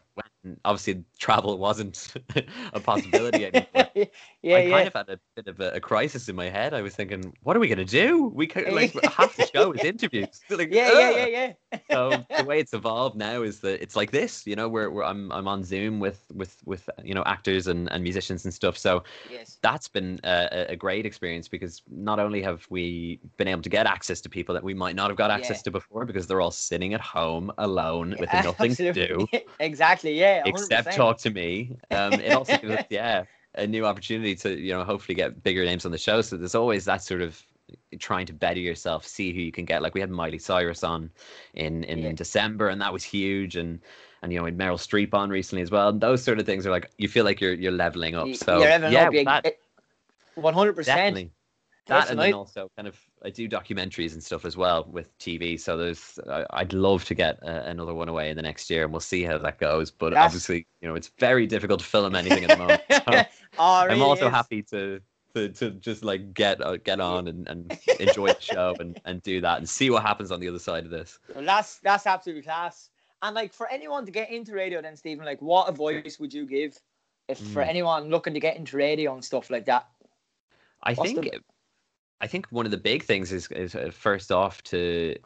obviously 0.65 1.05
travel 1.19 1.56
wasn't 1.59 2.15
a 2.73 2.81
possibility 2.81 3.47
anymore. 3.47 3.67
yeah, 3.94 4.56
I 4.56 4.59
yeah. 4.59 4.71
kind 4.71 4.89
of 4.89 4.93
had 4.94 5.09
a 5.09 5.21
bit 5.37 5.47
of 5.47 5.61
a, 5.61 5.71
a 5.73 5.81
crisis 5.81 6.29
in 6.29 6.35
my 6.37 6.49
head. 6.49 6.75
I 6.75 6.83
was 6.83 6.94
thinking, 6.97 7.33
what 7.43 7.56
are 7.56 7.61
we 7.61 7.69
gonna 7.69 7.85
do? 7.85 8.27
We 8.35 8.47
could 8.47 8.73
like 8.73 8.93
half 9.05 9.37
the 9.37 9.47
show 9.47 9.73
is 9.73 9.85
interviews. 9.85 10.41
Like, 10.50 10.73
yeah, 10.73 10.91
yeah, 10.93 10.99
"Ugh." 10.99 11.29
yeah, 11.31 11.53
yeah. 11.73 11.79
so 11.91 12.25
the 12.39 12.44
way 12.44 12.59
it's 12.59 12.75
evolved 12.75 13.17
now 13.17 13.43
is 13.43 13.61
that 13.61 13.81
it's 13.83 13.94
like 13.94 14.11
this, 14.11 14.47
you 14.47 14.56
know, 14.56 14.69
where, 14.69 14.91
where 14.91 15.05
I'm 15.05 15.31
I'm 15.31 15.47
on 15.47 15.62
Zoom 15.62 16.00
with 16.00 16.25
with 16.35 16.56
with 16.65 16.88
you 17.05 17.15
know 17.15 17.23
actors 17.25 17.67
and, 17.69 17.91
and 17.93 18.03
musicians 18.03 18.45
and 18.45 18.53
stuff. 18.53 18.77
So 18.77 19.05
Yes. 19.31 19.59
that's 19.62 19.88
been 19.88 20.21
a, 20.25 20.67
a- 20.71 20.77
great 20.77 21.06
experience 21.06 21.47
because 21.49 21.83
not 21.91 22.19
only 22.19 22.43
have 22.43 22.67
we 22.71 23.21
been 23.37 23.47
able 23.49 23.62
to 23.62 23.69
get 23.69 23.87
access 23.87 24.21
to 24.23 24.29
people 24.29 24.53
that 24.55 24.65
we 24.65 24.75
might 24.75 24.97
not 24.97 25.11
have 25.11 25.17
got 25.17 25.31
access 25.31 25.59
Yeah. 25.59 25.62
to 25.65 25.71
before 25.71 26.05
because 26.05 26.27
they're 26.27 26.41
all 26.41 26.50
sitting 26.50 26.93
at 26.95 27.00
home 27.00 27.53
alone 27.59 28.17
with 28.19 28.33
nothing 28.33 28.75
to 28.77 28.93
do 28.93 29.27
exactly. 29.61 30.19
Yeah. 30.19 30.31
100%. 30.40 30.46
except 30.46 30.93
talk 30.96 31.19
to 31.19 31.31
me. 31.31 31.76
Um, 31.90 32.14
it 32.14 32.32
also 32.32 32.56
gives 32.56 32.73
us, 32.75 32.84
yeah, 32.90 33.25
a 33.55 33.67
new 33.67 33.84
opportunity 33.84 34.34
to, 34.37 34.58
you 34.58 34.73
know, 34.73 34.84
hopefully 34.84 35.14
get 35.14 35.43
bigger 35.43 35.64
names 35.64 35.84
on 35.84 35.93
the 35.93 35.99
show. 35.99 36.23
So 36.23 36.37
there's 36.37 36.55
always 36.55 36.84
that 36.87 37.02
sort 37.02 37.20
of 37.23 37.43
trying 37.99 38.26
to 38.26 38.32
better 38.32 38.61
yourself, 38.61 39.06
see 39.06 39.32
who 39.32 39.40
you 39.40 39.52
can 39.52 39.64
get. 39.64 39.82
Like 39.82 39.94
we 39.94 40.00
had 40.00 40.11
Miley 40.11 40.38
Cyrus 40.38 40.82
on 40.84 41.11
in 41.55 41.84
in 41.84 41.99
Yeah. 41.99 42.12
December, 42.12 42.69
and 42.69 42.81
that 42.81 42.93
was 42.93 43.05
huge. 43.05 43.56
And 43.56 43.81
and 44.23 44.32
you 44.32 44.38
know, 44.38 44.44
we 44.44 44.50
had 44.50 44.58
Meryl 44.58 44.79
Streep 44.79 45.14
on 45.14 45.31
recently 45.31 45.62
as 45.62 45.70
well. 45.70 45.88
And 45.88 46.00
those 46.00 46.23
sort 46.23 46.38
of 46.38 46.46
things 46.46 46.67
are 46.67 46.70
like 46.70 46.90
you 46.99 47.08
feel 47.08 47.25
like 47.25 47.40
you're 47.40 47.55
you're 47.55 47.73
leveling 47.73 48.14
up. 48.14 48.28
So 48.35 48.58
you're 48.58 48.69
leveling 48.69 48.93
yeah, 48.93 49.06
up. 49.08 49.44
You- 49.44 49.52
that, 51.87 51.94
it- 51.94 51.96
100%. 51.96 51.99
definitely. 51.99 51.99
And 51.99 52.08
then 52.08 52.17
Definitely. 52.17 52.32
also 52.32 52.70
kind 52.76 52.88
of 52.88 53.00
I 53.25 53.31
do 53.31 53.49
documentaries 53.49 54.12
and 54.12 54.23
stuff 54.23 54.44
as 54.44 54.56
well 54.56 54.84
with 54.90 55.17
TV. 55.19 55.58
So 55.58 55.76
there's 55.76 56.19
I, 56.31 56.44
I'd 56.50 56.73
love 56.73 57.05
to 57.06 57.14
get 57.14 57.38
uh, 57.43 57.62
another 57.64 57.94
one 57.94 58.08
away 58.08 58.31
in 58.31 58.37
the 58.37 58.43
next 58.43 58.69
year, 58.70 58.84
and 58.84 58.93
we'll 58.93 59.00
see 59.00 59.23
how 59.23 59.38
that 59.38 59.58
goes. 59.58 59.90
But 59.90 60.14
obviously, 60.14 60.67
you 60.81 60.88
know, 60.88 60.94
it's 60.94 61.11
very 61.19 61.46
difficult 61.46 61.81
to 61.81 61.87
film 61.87 62.14
anything 62.14 62.44
at 62.44 62.50
the 62.50 62.56
moment. 62.56 62.82
So 62.90 63.02
oh, 63.58 63.87
I'm 63.88 64.02
also 64.02 64.26
is. 64.26 64.32
happy 64.32 64.62
to 64.64 65.00
to 65.34 65.49
to 65.49 65.70
just 65.70 66.05
like 66.05 66.34
get 66.34 66.61
uh, 66.64 66.76
get 66.76 67.00
on 67.00 67.26
and, 67.29 67.49
and 67.49 67.79
enjoy 68.00 68.28
the 68.28 68.40
show 68.40 68.75
and, 68.81 69.00
and 69.05 69.23
do 69.23 69.40
that 69.40 69.58
and 69.58 69.69
see 69.69 69.88
what 69.90 70.02
happens 70.02 70.31
on 70.31 70.40
the 70.40 70.49
other 70.49 70.58
side 70.58 70.85
of 70.85 70.90
this. 70.90 71.19
Well, 71.35 71.44
that's 71.44 71.78
that's 71.78 72.06
absolutely 72.06 72.43
class. 72.43 72.90
And 73.23 73.35
like 73.35 73.52
for 73.52 73.69
anyone 73.70 74.05
to 74.05 74.11
get 74.12 74.31
into 74.31 74.52
radio, 74.52 74.82
then 74.82 74.96
Stephen, 74.96 75.25
like 75.25 75.40
what 75.40 75.69
advice 75.69 76.19
would 76.19 76.35
you 76.35 76.44
give 76.44 76.76
if 77.28 77.38
for 77.38 77.62
Mm. 77.62 77.69
anyone 77.69 78.08
looking 78.11 78.35
to 78.35 78.40
get 78.40 78.56
into 78.56 78.76
radio 78.76 79.14
and 79.14 79.25
stuff 79.25 79.49
like 79.49 79.64
that? 79.67 79.87
I 80.82 80.94
What's 80.94 81.12
think 81.12 81.31
the- 81.31 81.40
I 82.23 82.27
think 82.29 82.47
one 82.51 82.65
of 82.65 82.71
the 82.71 82.79
big 82.79 83.03
things 83.03 83.33
is 83.33 83.49
is 83.51 83.75
uh, 83.75 83.91
first 83.93 84.33
off 84.33 84.63
to 84.65 85.17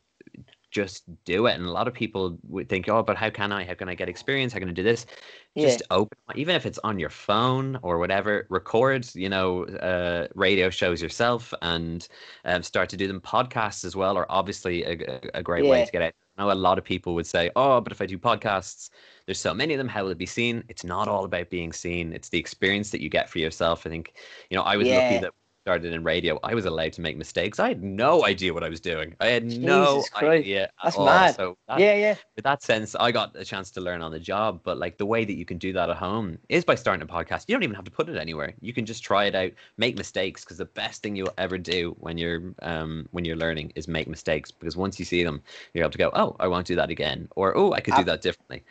just 0.70 1.04
do 1.24 1.46
it. 1.46 1.54
And 1.54 1.64
a 1.64 1.70
lot 1.70 1.88
of 1.88 1.94
people 1.94 2.38
would 2.48 2.68
think, 2.68 2.88
oh, 2.88 3.02
but 3.02 3.16
how 3.16 3.30
can 3.30 3.52
I? 3.52 3.64
How 3.64 3.74
can 3.74 3.88
I 3.88 3.94
get 3.94 4.08
experience? 4.08 4.52
How 4.52 4.58
can 4.58 4.68
I 4.68 4.72
do 4.72 4.82
this? 4.82 5.06
Yeah. 5.54 5.66
Just 5.66 5.82
open, 5.90 6.18
even 6.34 6.54
if 6.56 6.66
it's 6.66 6.78
on 6.84 6.98
your 6.98 7.08
phone 7.10 7.78
or 7.82 7.98
whatever. 7.98 8.46
Record, 8.50 9.08
you 9.14 9.28
know, 9.28 9.64
uh, 9.64 10.28
radio 10.34 10.68
shows 10.70 11.00
yourself 11.00 11.54
and 11.62 12.08
um, 12.44 12.62
start 12.62 12.88
to 12.90 12.96
do 12.96 13.06
them. 13.06 13.20
Podcasts 13.20 13.84
as 13.84 13.96
well 13.96 14.16
are 14.18 14.26
obviously 14.28 14.82
a, 14.84 15.20
a- 15.34 15.42
great 15.42 15.64
way 15.66 15.84
to 15.84 15.92
get 15.92 16.02
out. 16.02 16.12
I 16.36 16.42
know 16.42 16.50
a 16.50 16.54
lot 16.54 16.76
of 16.78 16.84
people 16.84 17.14
would 17.14 17.26
say, 17.26 17.50
oh, 17.56 17.80
but 17.80 17.92
if 17.92 18.02
I 18.02 18.06
do 18.06 18.18
podcasts, 18.18 18.90
there's 19.24 19.40
so 19.40 19.54
many 19.54 19.72
of 19.72 19.78
them. 19.78 19.88
How 19.88 20.02
will 20.02 20.10
it 20.10 20.18
be 20.18 20.26
seen? 20.26 20.62
It's 20.68 20.84
not 20.84 21.08
all 21.08 21.24
about 21.24 21.48
being 21.48 21.72
seen. 21.72 22.12
It's 22.12 22.28
the 22.28 22.38
experience 22.38 22.90
that 22.90 23.00
you 23.00 23.08
get 23.08 23.30
for 23.30 23.38
yourself. 23.38 23.86
I 23.86 23.90
think, 23.90 24.14
you 24.50 24.56
know, 24.56 24.62
I 24.62 24.76
was 24.76 24.88
Yeah. 24.88 24.96
lucky 24.96 25.18
that 25.18 25.32
started 25.66 25.92
in 25.92 26.04
radio, 26.04 26.38
I 26.44 26.54
was 26.54 26.64
allowed 26.64 26.92
to 26.92 27.00
make 27.00 27.16
mistakes. 27.16 27.58
I 27.58 27.66
had 27.66 27.82
no 27.82 28.24
idea 28.24 28.54
what 28.54 28.62
I 28.62 28.68
was 28.68 28.78
doing. 28.78 29.16
I 29.18 29.26
had 29.26 29.44
no 29.44 30.04
Christ. 30.12 30.44
idea. 30.44 30.70
That's 30.80 30.94
all. 30.94 31.06
mad. 31.06 31.34
So 31.34 31.58
that, 31.66 31.80
yeah, 31.80 31.96
yeah. 31.96 32.14
with 32.36 32.44
that 32.44 32.62
sense, 32.62 32.94
I 32.94 33.10
got 33.10 33.34
a 33.34 33.44
chance 33.44 33.72
to 33.72 33.80
learn 33.80 34.00
on 34.00 34.12
the 34.12 34.20
job. 34.20 34.60
But 34.62 34.78
like 34.78 34.96
the 34.96 35.06
way 35.06 35.24
that 35.24 35.32
you 35.32 35.44
can 35.44 35.58
do 35.58 35.72
that 35.72 35.90
at 35.90 35.96
home 35.96 36.38
is 36.48 36.64
by 36.64 36.76
starting 36.76 37.02
a 37.02 37.12
podcast. 37.12 37.46
You 37.48 37.56
don't 37.56 37.64
even 37.64 37.74
have 37.74 37.84
to 37.84 37.90
put 37.90 38.08
it 38.08 38.16
anywhere. 38.16 38.54
You 38.60 38.72
can 38.72 38.86
just 38.86 39.02
try 39.02 39.24
it 39.24 39.34
out, 39.34 39.50
make 39.76 39.96
mistakes. 39.96 40.44
Because 40.44 40.58
the 40.58 40.66
best 40.66 41.02
thing 41.02 41.16
you'll 41.16 41.34
ever 41.36 41.58
do 41.58 41.96
when 41.98 42.16
you're 42.16 42.54
um 42.62 43.08
when 43.10 43.24
you're 43.24 43.34
learning 43.34 43.72
is 43.74 43.88
make 43.88 44.06
mistakes. 44.06 44.52
Because 44.52 44.76
once 44.76 45.00
you 45.00 45.04
see 45.04 45.24
them, 45.24 45.42
you're 45.74 45.82
able 45.82 45.90
to 45.90 45.98
go, 45.98 46.12
oh, 46.14 46.36
I 46.38 46.46
won't 46.46 46.68
do 46.68 46.76
that 46.76 46.90
again, 46.90 47.26
or 47.34 47.56
oh, 47.56 47.72
I 47.72 47.80
could 47.80 47.96
do 47.96 48.04
that 48.04 48.22
differently. 48.22 48.62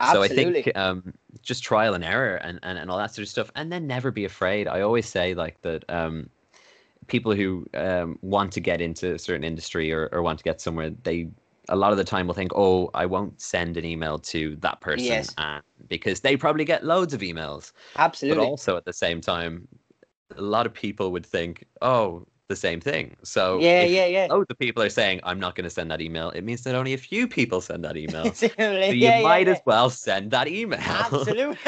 Absolutely. 0.00 0.62
So 0.62 0.62
I 0.62 0.62
think 0.62 0.76
um, 0.76 1.14
just 1.42 1.62
trial 1.62 1.94
and 1.94 2.04
error 2.04 2.36
and, 2.36 2.58
and, 2.62 2.78
and 2.78 2.90
all 2.90 2.98
that 2.98 3.14
sort 3.14 3.24
of 3.24 3.28
stuff, 3.28 3.50
and 3.54 3.70
then 3.72 3.86
never 3.86 4.10
be 4.10 4.24
afraid. 4.24 4.66
I 4.68 4.80
always 4.80 5.06
say 5.08 5.34
like 5.34 5.60
that. 5.62 5.84
Um, 5.90 6.30
people 7.06 7.34
who 7.34 7.66
um, 7.74 8.18
want 8.22 8.52
to 8.52 8.60
get 8.60 8.80
into 8.80 9.14
a 9.14 9.18
certain 9.18 9.44
industry 9.44 9.92
or, 9.92 10.08
or 10.12 10.22
want 10.22 10.38
to 10.38 10.44
get 10.44 10.60
somewhere, 10.60 10.90
they 10.90 11.28
a 11.68 11.76
lot 11.76 11.92
of 11.92 11.98
the 11.98 12.04
time 12.04 12.26
will 12.26 12.34
think, 12.34 12.52
"Oh, 12.54 12.90
I 12.94 13.06
won't 13.06 13.40
send 13.40 13.76
an 13.76 13.84
email 13.84 14.18
to 14.20 14.56
that 14.56 14.80
person," 14.80 15.06
Yes. 15.06 15.36
because 15.88 16.20
they 16.20 16.36
probably 16.36 16.64
get 16.64 16.84
loads 16.84 17.14
of 17.14 17.20
emails. 17.20 17.72
Absolutely. 17.96 18.38
But 18.38 18.50
also 18.50 18.76
at 18.76 18.84
the 18.84 18.92
same 18.92 19.20
time, 19.20 19.68
a 20.36 20.42
lot 20.42 20.66
of 20.66 20.74
people 20.74 21.12
would 21.12 21.26
think, 21.26 21.64
"Oh, 21.82 22.26
the 22.50 22.56
same 22.56 22.80
thing." 22.80 23.16
So 23.22 23.58
yeah, 23.58 23.82
if 23.82 23.90
yeah, 23.90 24.06
yeah. 24.06 24.26
loads 24.28 24.50
of 24.50 24.58
people 24.58 24.82
are 24.82 24.90
saying, 24.90 25.20
"I'm 25.24 25.40
not 25.40 25.54
going 25.54 25.64
to 25.64 25.70
send 25.70 25.90
that 25.90 26.02
email," 26.02 26.30
it 26.30 26.42
means 26.44 26.62
that 26.64 26.74
only 26.74 26.92
a 26.92 26.98
few 26.98 27.26
people 27.26 27.62
send 27.62 27.82
that 27.84 27.96
email. 27.96 28.32
so 28.34 28.46
you 28.46 28.92
yeah, 28.92 29.22
might 29.22 29.46
yeah. 29.46 29.54
as 29.54 29.60
well 29.64 29.88
send 29.88 30.30
that 30.32 30.48
email. 30.48 30.80
Absolutely. 30.80 31.56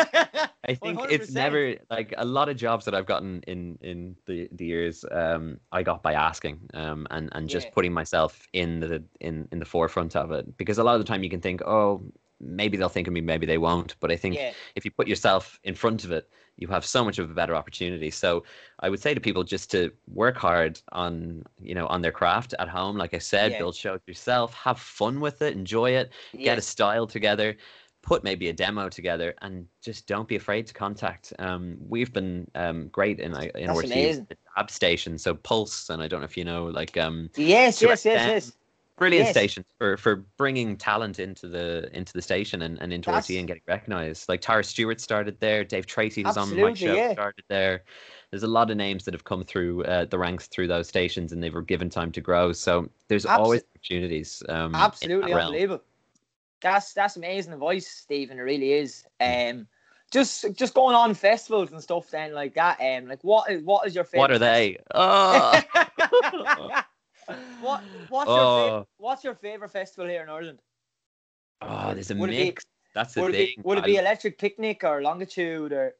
I 0.64 0.74
think 0.74 1.00
it's 1.10 1.30
100%. 1.30 1.34
never 1.34 1.74
like 1.90 2.14
a 2.16 2.24
lot 2.24 2.48
of 2.48 2.56
jobs 2.56 2.84
that 2.84 2.94
I've 2.94 3.06
gotten 3.06 3.42
in 3.46 3.78
in 3.80 4.16
the, 4.26 4.48
the 4.52 4.64
years. 4.64 5.04
Um, 5.10 5.58
I 5.72 5.82
got 5.82 6.02
by 6.02 6.12
asking, 6.12 6.60
um, 6.74 7.06
and 7.10 7.30
and 7.32 7.48
just 7.48 7.72
putting 7.72 7.92
myself 7.92 8.46
in 8.52 8.80
the 8.80 9.02
in 9.20 9.48
in 9.50 9.58
the 9.58 9.64
forefront 9.64 10.14
of 10.14 10.30
it. 10.30 10.56
Because 10.58 10.78
a 10.78 10.84
lot 10.84 10.94
of 10.94 11.00
the 11.00 11.06
time 11.06 11.22
you 11.22 11.30
can 11.30 11.40
think, 11.40 11.62
oh, 11.62 12.02
maybe 12.42 12.76
they'll 12.76 12.88
think 12.88 13.06
of 13.06 13.14
me, 13.14 13.20
maybe 13.20 13.46
they 13.46 13.58
won't. 13.58 13.96
But 14.00 14.10
I 14.10 14.16
think 14.16 14.36
yeah. 14.36 14.52
if 14.74 14.84
you 14.84 14.90
put 14.90 15.08
yourself 15.08 15.58
in 15.64 15.74
front 15.74 16.04
of 16.04 16.12
it, 16.12 16.28
you 16.56 16.68
have 16.68 16.84
so 16.84 17.04
much 17.04 17.18
of 17.18 17.30
a 17.30 17.34
better 17.34 17.54
opportunity. 17.54 18.10
So 18.10 18.44
I 18.80 18.90
would 18.90 19.00
say 19.00 19.14
to 19.14 19.20
people 19.20 19.42
just 19.42 19.70
to 19.70 19.90
work 20.12 20.36
hard 20.36 20.80
on 20.92 21.44
you 21.60 21.74
know 21.74 21.86
on 21.86 22.02
their 22.02 22.12
craft 22.12 22.54
at 22.58 22.68
home. 22.68 22.96
Like 22.96 23.14
I 23.14 23.18
said, 23.18 23.52
Yeah. 23.52 23.58
build 23.58 23.76
shows 23.76 24.00
yourself, 24.06 24.52
have 24.54 24.78
fun 24.78 25.20
with 25.20 25.40
it, 25.42 25.54
enjoy 25.54 25.92
it 25.92 26.10
get 26.38 26.58
a 26.58 26.62
style 26.62 27.06
together 27.06 27.56
put 28.02 28.24
maybe 28.24 28.48
a 28.48 28.52
demo 28.52 28.88
together 28.88 29.34
and 29.42 29.66
just 29.80 30.06
don't 30.08 30.26
be 30.26 30.36
afraid 30.36 30.66
to 30.66 30.74
contact 30.74 31.32
um 31.38 31.76
we've 31.88 32.12
been 32.12 32.50
um 32.54 32.88
great 32.88 33.20
in 33.20 33.32
uh, 33.32 33.46
in 33.54 33.66
That's 33.66 33.76
order 33.76 33.88
to 33.88 33.94
amazing. 33.94 34.26
the 34.28 34.36
DAB 34.56 34.70
station 34.70 35.18
so 35.18 35.34
pulse 35.34 35.88
and 35.88 36.02
i 36.02 36.08
don't 36.08 36.20
know 36.20 36.24
if 36.24 36.36
you 36.36 36.44
know 36.44 36.64
like 36.66 36.96
um 36.96 37.30
Yes, 37.36 37.80
yes, 37.80 38.04
yes, 38.04 38.26
yes. 38.26 38.52
Brilliant 39.02 39.26
Yes. 39.26 39.34
stations 39.34 39.66
for 39.78 39.96
for 39.96 40.16
bringing 40.36 40.76
talent 40.76 41.18
into 41.18 41.48
the 41.48 41.90
into 41.92 42.12
the 42.12 42.22
station 42.22 42.62
and, 42.62 42.80
and 42.80 42.92
into 42.92 43.10
That's- 43.10 43.28
RT 43.28 43.36
and 43.38 43.48
getting 43.48 43.62
recognized 43.66 44.28
like 44.28 44.40
Tara 44.40 44.62
Stewart 44.62 45.00
started 45.00 45.40
there 45.40 45.64
Dave 45.64 45.86
Tracy 45.86 46.22
was 46.22 46.36
on 46.36 46.56
my 46.56 46.72
show 46.74 46.94
yeah. 46.94 47.12
started 47.12 47.44
there 47.48 47.82
there's 48.30 48.44
a 48.44 48.48
lot 48.58 48.70
of 48.70 48.76
names 48.76 49.04
that 49.04 49.14
have 49.14 49.24
come 49.24 49.42
through 49.42 49.82
uh, 49.84 50.04
the 50.04 50.18
ranks 50.18 50.46
through 50.46 50.68
those 50.68 50.86
stations 50.88 51.32
and 51.32 51.42
they 51.42 51.50
were 51.50 51.62
given 51.62 51.90
time 51.90 52.12
to 52.12 52.20
grow 52.20 52.52
so 52.52 52.88
there's 53.08 53.24
Abso- 53.24 53.38
always 53.38 53.62
opportunities 53.74 54.42
um 54.48 54.66
in 54.66 54.72
that 54.72 54.84
Absolutely 54.84 55.32
unbelievable. 55.32 55.84
That's 56.60 56.92
that's 56.92 57.16
amazing 57.16 57.52
advice, 57.52 57.88
Stephen. 57.88 58.38
It 58.38 58.42
really 58.42 58.72
is. 58.74 59.04
Um, 59.20 59.66
just 60.12 60.54
just 60.54 60.74
going 60.74 60.94
on 60.94 61.12
festivals 61.14 61.72
and 61.72 61.82
stuff 61.82 62.08
then 62.10 62.32
like 62.34 62.54
that. 62.54 62.78
Um, 62.80 63.08
like 63.08 63.24
what 63.24 63.50
is 63.50 63.64
what 63.64 63.84
is 63.84 63.96
your 63.96 64.04
favorite? 64.04 64.20
what 64.20 64.30
are 64.30 64.38
they 64.38 64.78
oh 64.94 65.60
what 67.62 67.82
what's 68.08 68.28
your 68.28 68.38
Oh. 68.38 68.56
favorite, 68.64 68.86
what's 68.98 69.24
your 69.24 69.34
favorite 69.34 69.70
festival 69.70 70.08
here 70.10 70.22
in 70.22 70.28
Ireland? 70.28 70.60
Oh, 71.62 71.94
there's 71.94 72.10
a 72.10 72.14
Would 72.16 72.30
it 72.30 72.32
be- 72.36 72.44
mix. 72.44 72.64
That's 72.94 73.14
the 73.14 73.22
Would 73.22 73.34
it 73.34 73.56
be 73.56 73.62
would 73.62 73.78
it 73.78 73.84
be 73.84 73.96
Electric 73.96 74.36
Picnic 74.38 74.84
or 74.84 75.00
Longitude 75.00 75.72
or 75.72 75.94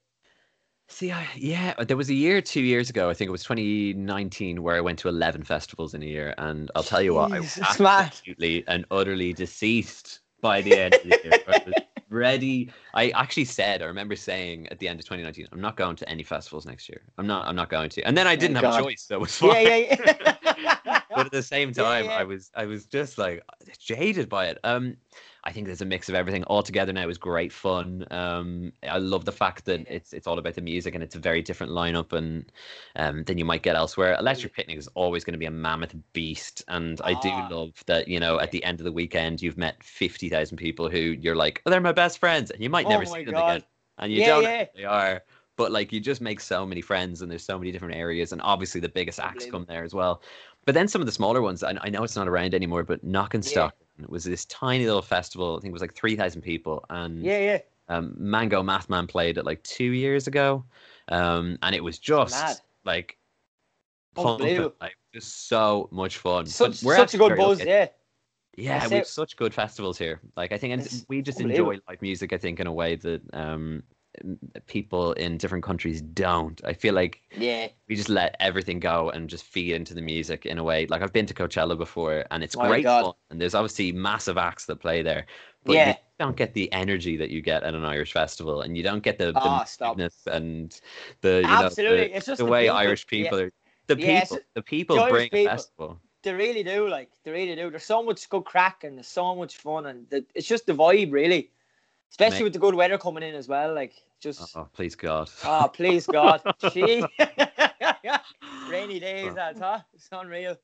See, 0.89 1.11
I, 1.11 1.27
yeah, 1.37 1.73
uh, 1.79 1.85
there 1.85 1.97
was 1.97 2.11
a 2.11 2.15
year, 2.15 2.43
two 2.43 2.61
years 2.61 2.91
ago. 2.91 3.09
I 3.09 3.15
think 3.15 3.29
it 3.29 3.33
was 3.33 3.45
2019, 3.45 4.63
where 4.63 4.77
I 4.77 4.81
went 4.83 4.99
to 4.99 5.09
11 5.09 5.43
festivals 5.45 5.95
in 5.95 6.03
a 6.03 6.07
year, 6.07 6.35
and 6.37 6.71
I'll 6.75 6.83
tell 6.83 7.01
you 7.01 7.15
what, 7.15 7.33
I 7.33 7.41
was 7.41 7.59
absolutely 7.81 8.63
and 8.69 8.85
utterly 8.91 9.33
deceased 9.33 10.21
by 10.43 10.61
the 10.61 10.77
end 10.77 10.93
of 10.95 11.03
the 11.05 11.09
year. 11.25 11.33
I 11.49 11.63
was 11.65 11.75
ready. 12.11 12.71
I 12.93 13.09
actually 13.11 13.47
said, 13.47 13.81
I 13.81 13.87
remember 13.87 14.17
saying 14.17 14.69
at 14.69 14.81
the 14.81 14.89
end 14.89 15.01
of 15.01 15.07
2019, 15.07 15.47
I'm 15.51 15.63
not 15.63 15.77
going 15.79 15.97
to 15.97 16.09
any 16.11 16.25
festivals 16.25 16.67
next 16.67 16.91
year. 16.91 17.01
I'm 17.17 17.27
not. 17.27 17.47
I'm 17.49 17.57
not 17.57 17.71
going 17.71 17.89
to. 17.91 18.03
And 18.03 18.15
then 18.15 18.27
I 18.27 18.37
didn't 18.37 18.57
have 18.57 18.63
God. 18.65 18.81
a 18.81 18.83
choice, 18.83 19.03
so 19.09 19.19
was 19.19 19.35
fine. 19.35 19.65
yeah 19.67 19.77
yeah 19.77 20.35
yeah. 20.85 21.01
But 21.15 21.27
at 21.27 21.33
the 21.33 21.43
same 21.43 21.73
time, 21.75 22.05
yeah. 22.05 22.11
I 22.11 22.25
was 22.25 22.51
I 22.55 22.67
was 22.67 22.87
just 22.87 23.19
like 23.19 23.43
jaded 23.79 24.29
by 24.29 24.47
it. 24.47 24.59
Um, 24.65 24.97
I 25.45 25.53
think 25.53 25.67
there's 25.67 25.81
a 25.81 25.85
mix 25.87 26.09
of 26.09 26.15
everything 26.15 26.45
all 26.45 26.63
together 26.63 26.93
now 26.93 27.09
is 27.09 27.19
great 27.19 27.53
fun. 27.53 28.07
Um, 28.11 28.73
I 28.89 28.99
love 28.99 29.25
the 29.25 29.33
fact 29.33 29.65
that 29.65 29.85
it's 29.89 30.13
it's 30.13 30.27
all 30.27 30.39
about 30.39 30.55
the 30.55 30.61
music 30.61 30.95
and 30.95 31.03
it's 31.03 31.17
a 31.17 31.19
very 31.19 31.43
different 31.43 31.73
lineup 31.73 32.13
and 32.13 32.51
um, 32.97 33.25
than 33.25 33.39
you 33.39 33.45
might 33.45 33.63
get 33.63 33.77
elsewhere. 33.77 34.17
Electric 34.19 34.55
Picnic 34.55 34.79
is 34.79 34.89
always 34.95 35.25
going 35.25 35.33
to 35.33 35.39
be 35.39 35.47
a 35.47 35.51
mammoth 35.51 35.95
beast, 36.13 36.63
and 36.69 37.01
I 37.03 37.15
do 37.15 37.29
Ah. 37.29 37.49
love 37.51 37.83
that 37.87 38.09
you 38.09 38.21
know 38.21 38.39
at 38.41 38.51
the 38.51 38.63
end 38.65 38.81
of 38.81 38.85
the 38.85 38.93
weekend 38.93 39.43
you've 39.43 39.59
met 39.59 39.83
fifty 39.83 40.29
thousand 40.29 40.57
people 40.59 40.89
who 40.89 40.99
you're 40.99 41.37
like, 41.37 41.63
oh, 41.67 41.71
they're 41.71 41.81
my 41.81 41.93
best 41.93 42.19
friends, 42.19 42.51
and 42.51 42.63
you 42.63 42.71
might 42.71 42.87
Oh 42.87 42.89
never 42.89 43.05
my 43.05 43.19
see 43.19 43.25
them 43.25 43.35
God. 43.35 43.49
again, 43.51 43.65
and 43.99 44.13
you 44.13 44.21
Yeah, 44.21 44.27
don't 44.27 44.43
yeah. 44.43 44.67
they 44.75 44.85
are. 44.85 45.23
But 45.57 45.71
like 45.71 45.93
you 45.93 46.01
just 46.01 46.21
make 46.21 46.41
so 46.41 46.67
many 46.67 46.81
friends, 46.81 47.23
and 47.23 47.31
there's 47.31 47.45
so 47.45 47.59
many 47.59 47.73
different 47.73 47.95
areas, 47.95 48.33
and 48.33 48.41
obviously 48.43 48.81
the 48.81 48.89
biggest 48.89 49.21
acts 49.21 49.47
come 49.47 49.65
there 49.69 49.85
as 49.85 49.95
well. 49.95 50.23
But 50.65 50.75
then 50.75 50.89
some 50.89 51.03
of 51.03 51.07
the 51.07 51.13
smaller 51.13 51.43
ones, 51.43 51.63
I, 51.63 51.77
I 51.81 51.91
know 51.91 52.05
it's 52.05 52.17
not 52.17 52.29
around 52.29 52.55
anymore, 52.55 52.85
but 52.85 53.05
Knockanstockan 53.05 53.73
was 54.09 54.25
this 54.25 54.45
tiny 54.47 54.87
little 54.87 55.03
festival. 55.03 55.57
I 55.57 55.61
think 55.61 55.71
it 55.71 55.73
was 55.73 55.83
like 55.83 55.95
three 55.95 56.17
thousand 56.17 56.43
people, 56.43 56.85
and 56.89 57.23
Yeah, 57.23 57.39
yeah. 57.39 57.59
um, 57.89 58.15
Mango 58.17 58.63
Mathman 58.63 59.09
played 59.09 59.39
it 59.39 59.45
like 59.45 59.63
two 59.63 59.93
years 59.93 60.27
ago, 60.27 60.65
um, 61.09 61.59
and 61.63 61.75
it 61.75 61.85
was 61.85 61.99
just 61.99 62.35
Mad. 62.35 62.57
like 62.85 63.19
pumping, 64.15 64.71
like 64.81 64.97
just 65.15 65.49
so 65.49 65.89
much 65.93 66.19
fun. 66.19 66.47
Such 66.47 66.83
we're 66.83 66.97
such 66.97 67.15
a 67.15 67.19
good 67.19 67.37
buzz, 67.37 67.59
lucky. 67.59 67.71
yeah. 67.71 67.89
Yeah, 68.57 68.87
we 68.89 68.97
have 68.97 69.07
such 69.07 69.37
good 69.37 69.55
festivals 69.55 69.97
here. 69.97 70.21
Like 70.37 70.53
I 70.53 70.59
think, 70.59 70.75
and 70.75 70.83
It's 70.83 71.07
we 71.09 71.23
just 71.23 71.41
enjoy 71.41 71.79
live 71.89 72.03
music. 72.03 72.35
I 72.35 72.39
think 72.39 72.61
in 72.61 72.67
a 72.67 72.73
way 72.73 72.97
that 72.97 73.23
um, 73.33 73.83
people 74.67 75.13
in 75.15 75.39
different 75.39 75.65
countries 75.65 76.03
don't. 76.03 76.61
I 76.65 76.73
feel 76.73 76.95
like 76.95 77.23
Yeah. 77.37 77.69
we 77.89 77.97
just 77.97 78.09
let 78.09 78.37
everything 78.41 78.79
go 78.79 79.11
and 79.11 79.29
just 79.29 79.45
feed 79.45 79.75
into 79.75 79.95
the 79.95 80.03
music 80.03 80.47
in 80.47 80.59
a 80.59 80.65
way. 80.65 80.87
Like 80.87 81.03
I've 81.03 81.13
been 81.13 81.27
to 81.27 81.35
Coachella 81.35 81.77
before, 81.77 82.25
and 82.31 82.43
it's 82.45 82.57
My 82.57 82.69
great 82.69 82.85
fun. 82.85 83.13
And 83.31 83.41
there's 83.41 83.55
obviously 83.55 83.93
massive 83.93 84.37
acts 84.39 84.67
that 84.67 84.77
play 84.77 85.03
there, 85.03 85.27
but 85.65 85.73
Yeah. 85.75 85.89
you 85.89 85.95
don't 86.19 86.37
get 86.37 86.55
the 86.55 86.71
energy 86.73 87.17
that 87.17 87.31
you 87.31 87.41
get 87.41 87.63
at 87.63 87.75
an 87.75 87.85
Irish 87.85 88.13
festival, 88.13 88.61
and 88.63 88.77
you 88.77 88.83
don't 88.83 89.03
get 89.03 89.19
the, 89.19 89.33
the 89.33 89.41
Ah, 89.41 89.65
and 90.27 90.79
the 91.23 91.41
you 91.41 91.47
Absolutely. 91.47 91.97
know 91.99 92.05
the, 92.05 92.17
it's 92.17 92.27
just 92.27 92.39
the 92.39 92.45
the 92.45 92.51
way 92.51 92.65
people. 92.65 92.77
Irish 92.77 93.07
Yeah. 93.11 93.23
people 93.23 93.39
are. 93.41 93.53
The 93.89 93.99
Yeah, 93.99 94.21
people, 94.21 94.37
just- 94.37 94.49
the 94.55 94.63
people 94.63 95.01
Irish 95.01 95.31
bring 95.31 95.47
a 95.47 95.51
festival. 95.51 96.01
They 96.23 96.33
really 96.35 96.63
do, 96.63 96.89
like 96.89 97.11
they 97.25 97.33
really 97.33 97.57
do. 97.57 97.69
There's 97.69 97.83
so 97.83 98.01
much 98.01 98.29
good 98.29 98.45
crack 98.45 98.85
and 98.85 98.97
there's 98.97 99.09
so 99.09 99.35
much 99.35 99.57
fun, 99.57 99.87
and 99.87 100.09
the, 100.11 100.25
it's 100.35 100.47
just 100.47 100.67
the 100.67 100.73
vibe, 100.73 101.11
really. 101.13 101.51
Especially 102.13 102.41
Mate. 102.41 102.45
with 102.45 102.53
the 102.53 102.59
good 102.59 102.75
weather 102.75 102.99
coming 102.99 103.23
in 103.23 103.35
as 103.35 103.49
well. 103.49 103.75
Like 103.75 103.95
just, 104.21 104.55
Oh, 104.55 104.69
please 104.75 104.95
God. 104.95 105.31
oh, 105.47 105.71
please 105.73 106.07
God, 106.07 106.43
gee, 106.75 107.03
rainy 108.71 109.01
days. 109.01 109.35
That's 109.35 109.59
huh? 109.59 109.81
It's 109.95 110.11
unreal. 110.13 110.57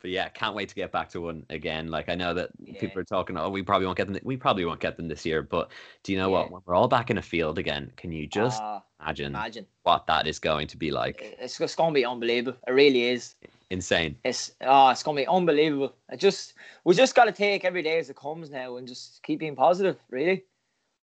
But 0.00 0.10
yeah, 0.10 0.30
can't 0.30 0.54
wait 0.54 0.70
to 0.70 0.74
get 0.74 0.90
back 0.90 1.10
to 1.10 1.20
one 1.20 1.44
again. 1.50 1.88
Like 1.88 2.08
I 2.08 2.14
know 2.14 2.32
that 2.32 2.52
Yeah. 2.64 2.80
people 2.80 3.02
are 3.02 3.04
talking, 3.04 3.36
oh, 3.36 3.50
we 3.50 3.62
probably 3.62 3.84
won't 3.84 3.98
get 3.98 4.08
them. 4.08 4.18
We 4.24 4.38
probably 4.38 4.64
won't 4.64 4.80
get 4.80 4.96
them 4.96 5.08
this 5.08 5.26
year. 5.26 5.42
But 5.42 5.70
do 6.04 6.12
you 6.12 6.18
know 6.18 6.30
Yeah. 6.30 6.38
what? 6.38 6.50
When 6.52 6.62
we're 6.64 6.74
all 6.74 6.88
back 6.88 7.10
in 7.10 7.18
a 7.18 7.22
field 7.22 7.58
again, 7.58 7.92
can 7.98 8.10
you 8.10 8.26
just 8.26 8.62
Ah, 8.62 8.82
imagine 8.98 9.26
imagine 9.26 9.66
what 9.82 10.06
that 10.06 10.26
is 10.26 10.38
going 10.38 10.68
to 10.68 10.78
be 10.78 10.90
like? 10.90 11.36
it's 11.38 11.58
just 11.58 11.76
gonna 11.76 11.92
be 11.92 12.06
unbelievable. 12.06 12.56
It 12.66 12.72
really 12.72 13.10
is. 13.10 13.34
Insane. 13.68 14.16
It's 14.24 14.52
oh, 14.62 14.88
it's 14.88 15.02
gonna 15.02 15.20
be 15.20 15.26
unbelievable. 15.26 15.94
I 16.10 16.16
just 16.16 16.54
we 16.84 16.94
just 16.94 17.14
gotta 17.14 17.30
take 17.32 17.66
every 17.66 17.82
day 17.82 17.98
as 17.98 18.08
it 18.08 18.16
comes 18.16 18.48
now 18.50 18.78
and 18.78 18.88
just 18.88 19.22
keep 19.22 19.38
being 19.38 19.54
positive. 19.54 19.98
Really. 20.10 20.44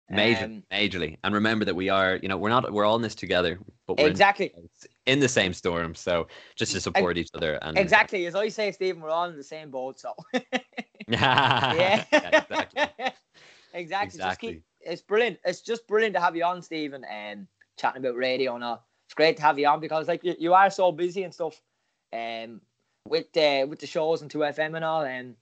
Major, 0.08 0.44
Um, 0.44 0.62
majorly. 0.70 1.16
And 1.24 1.34
remember 1.34 1.64
that 1.64 1.74
we 1.74 1.88
are, 1.88 2.16
you 2.22 2.28
know, 2.28 2.36
we're 2.36 2.48
not, 2.48 2.72
we're 2.72 2.84
all 2.84 2.96
in 2.96 3.02
this 3.02 3.14
together, 3.14 3.58
but 3.86 3.98
we're 3.98 4.08
exactly. 4.08 4.52
in, 4.56 4.68
in 5.14 5.20
the 5.20 5.28
same 5.28 5.52
storm. 5.52 5.94
So 5.94 6.28
just 6.54 6.72
to 6.72 6.80
support 6.80 7.18
each 7.18 7.30
other 7.34 7.54
and 7.62 7.76
Exactly. 7.76 8.26
As 8.26 8.34
I 8.34 8.48
say, 8.48 8.70
Stephen, 8.72 9.02
we're 9.02 9.10
all 9.10 9.28
in 9.28 9.36
the 9.36 9.42
same 9.42 9.70
boat. 9.70 9.98
So. 9.98 10.14
yeah, 10.34 10.44
yeah. 11.74 12.04
exactly. 12.12 12.82
exactly. 13.74 13.74
Just 13.74 14.14
Exactly. 14.14 14.52
keep, 14.54 14.62
it's 14.80 15.02
brilliant. 15.02 15.38
It's 15.44 15.60
just 15.60 15.86
brilliant 15.88 16.14
to 16.14 16.20
have 16.20 16.36
you 16.36 16.44
on, 16.44 16.62
Stephen, 16.62 17.04
and 17.10 17.46
chatting 17.76 18.04
about 18.04 18.16
radio 18.16 18.54
and 18.54 18.64
all. 18.64 18.86
It's 19.06 19.14
great 19.14 19.36
to 19.36 19.42
have 19.42 19.58
you 19.58 19.66
on 19.68 19.80
because 19.80 20.08
like 20.08 20.24
you, 20.24 20.34
you 20.38 20.54
are 20.54 20.70
so 20.70 20.92
busy 20.92 21.22
and 21.24 21.34
stuff, 21.34 21.60
um, 22.12 22.60
with 23.08 23.32
the 23.32 23.64
with 23.68 23.78
the 23.78 23.86
shows 23.86 24.22
and 24.22 24.30
two 24.30 24.38
FM 24.38 24.74
and 24.74 24.84
all. 24.84 25.04
And 25.04 25.36